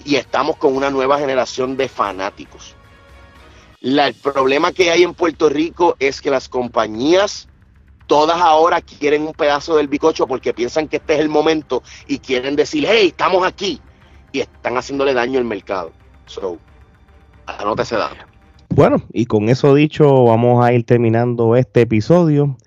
y 0.06 0.16
estamos 0.16 0.58
con 0.58 0.76
una 0.76 0.90
nueva 0.90 1.20
generación 1.20 1.76
de 1.78 1.90
fanáticos. 1.90 2.76
el 3.82 4.14
problema 4.16 4.72
que 4.72 4.92
hay 4.92 5.04
en 5.04 5.14
Puerto 5.14 5.50
Rico 5.50 5.96
es 6.00 6.22
que 6.22 6.30
las 6.30 6.50
compañías 6.50 7.48
todas 8.08 8.40
ahora 8.42 8.82
quieren 8.82 9.24
un 9.24 9.34
pedazo 9.34 9.76
del 9.76 9.88
bicocho 9.88 10.26
porque 10.26 10.54
piensan 10.54 10.88
que 10.88 10.98
este 10.98 11.16
es 11.16 11.20
el 11.20 11.30
momento 11.30 11.84
y 12.08 12.20
quieren 12.20 12.56
decir, 12.56 12.86
hey, 12.88 13.10
estamos 13.10 13.46
aquí. 13.46 13.82
Y 14.32 14.40
están 14.40 14.78
haciéndole 14.78 15.14
daño 15.14 15.40
al 15.40 15.46
mercado. 15.46 15.92
So, 16.26 16.58
anota 17.46 17.84
ese 17.84 17.96
dato. 17.96 18.26
Bueno, 18.70 19.02
y 19.12 19.26
con 19.26 19.50
eso 19.50 19.74
dicho, 19.74 20.26
vamos 20.26 20.64
a 20.64 20.74
ir 20.74 20.86
terminando 20.86 21.56
este 21.56 21.82
episodio. 21.82 22.58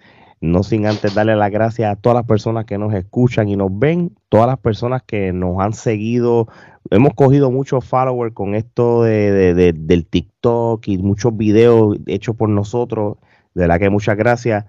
No 0.41 0.63
sin 0.63 0.87
antes 0.87 1.15
darle 1.15 1.37
las 1.37 1.51
gracias 1.51 1.93
a 1.93 1.97
todas 1.97 2.17
las 2.17 2.27
personas 2.27 2.65
que 2.65 2.79
nos 2.79 2.95
escuchan 2.95 3.49
y 3.51 3.57
nos 3.57 3.79
ven, 3.79 4.17
todas 4.31 4.47
las 4.47 4.59
personas 4.59 5.03
que 5.03 5.35
nos 5.35 5.61
han 5.61 5.75
seguido. 5.75 6.49
Hemos 6.91 7.13
cogido 7.15 7.51
muchos 7.51 7.85
followers 7.85 8.35
con 8.35 8.55
esto 8.55 9.03
de, 9.03 9.55
del 9.55 10.07
TikTok 10.07 10.89
y 10.89 10.97
muchos 10.97 11.37
videos 11.37 11.99
hechos 12.07 12.37
por 12.37 12.49
nosotros. 12.49 13.19
De 13.53 13.69
la 13.69 13.79
que 13.79 13.91
muchas 13.91 14.17
gracias. 14.17 14.65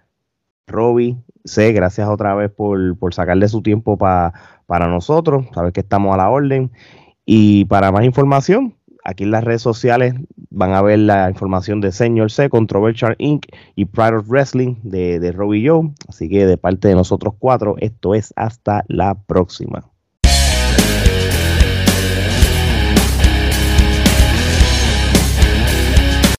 Roby, 0.67 1.17
C, 1.45 1.71
gracias 1.71 2.09
otra 2.09 2.35
vez 2.35 2.51
por, 2.51 2.97
por 2.97 3.13
sacarle 3.13 3.47
su 3.47 3.61
tiempo 3.61 3.97
para 3.97 4.87
nosotros. 4.87 5.45
Sabes 5.53 5.71
que 5.71 5.81
estamos 5.81 6.13
a 6.13 6.17
la 6.17 6.29
orden. 6.29 6.71
Y 7.25 7.63
para 7.65 7.93
más 7.93 8.03
información, 8.03 8.75
aquí 9.03 9.23
en 9.23 9.31
las 9.31 9.43
redes 9.43 9.61
sociales 9.61 10.15
van 10.49 10.73
a 10.73 10.81
ver 10.81 10.99
la 10.99 11.29
información 11.29 11.81
de 11.81 11.91
Señor 11.91 12.31
C, 12.31 12.49
Controversial 12.49 13.15
Inc. 13.17 13.45
y 13.75 13.85
Pride 13.85 14.17
of 14.17 14.27
Wrestling 14.29 14.75
de, 14.83 15.19
de 15.19 15.31
Robbie 15.31 15.67
Joe. 15.67 15.91
Así 16.07 16.29
que 16.29 16.45
de 16.45 16.57
parte 16.57 16.87
de 16.87 16.95
nosotros 16.95 17.33
cuatro, 17.39 17.75
esto 17.79 18.15
es 18.15 18.33
hasta 18.35 18.83
la 18.87 19.15
próxima. 19.15 19.91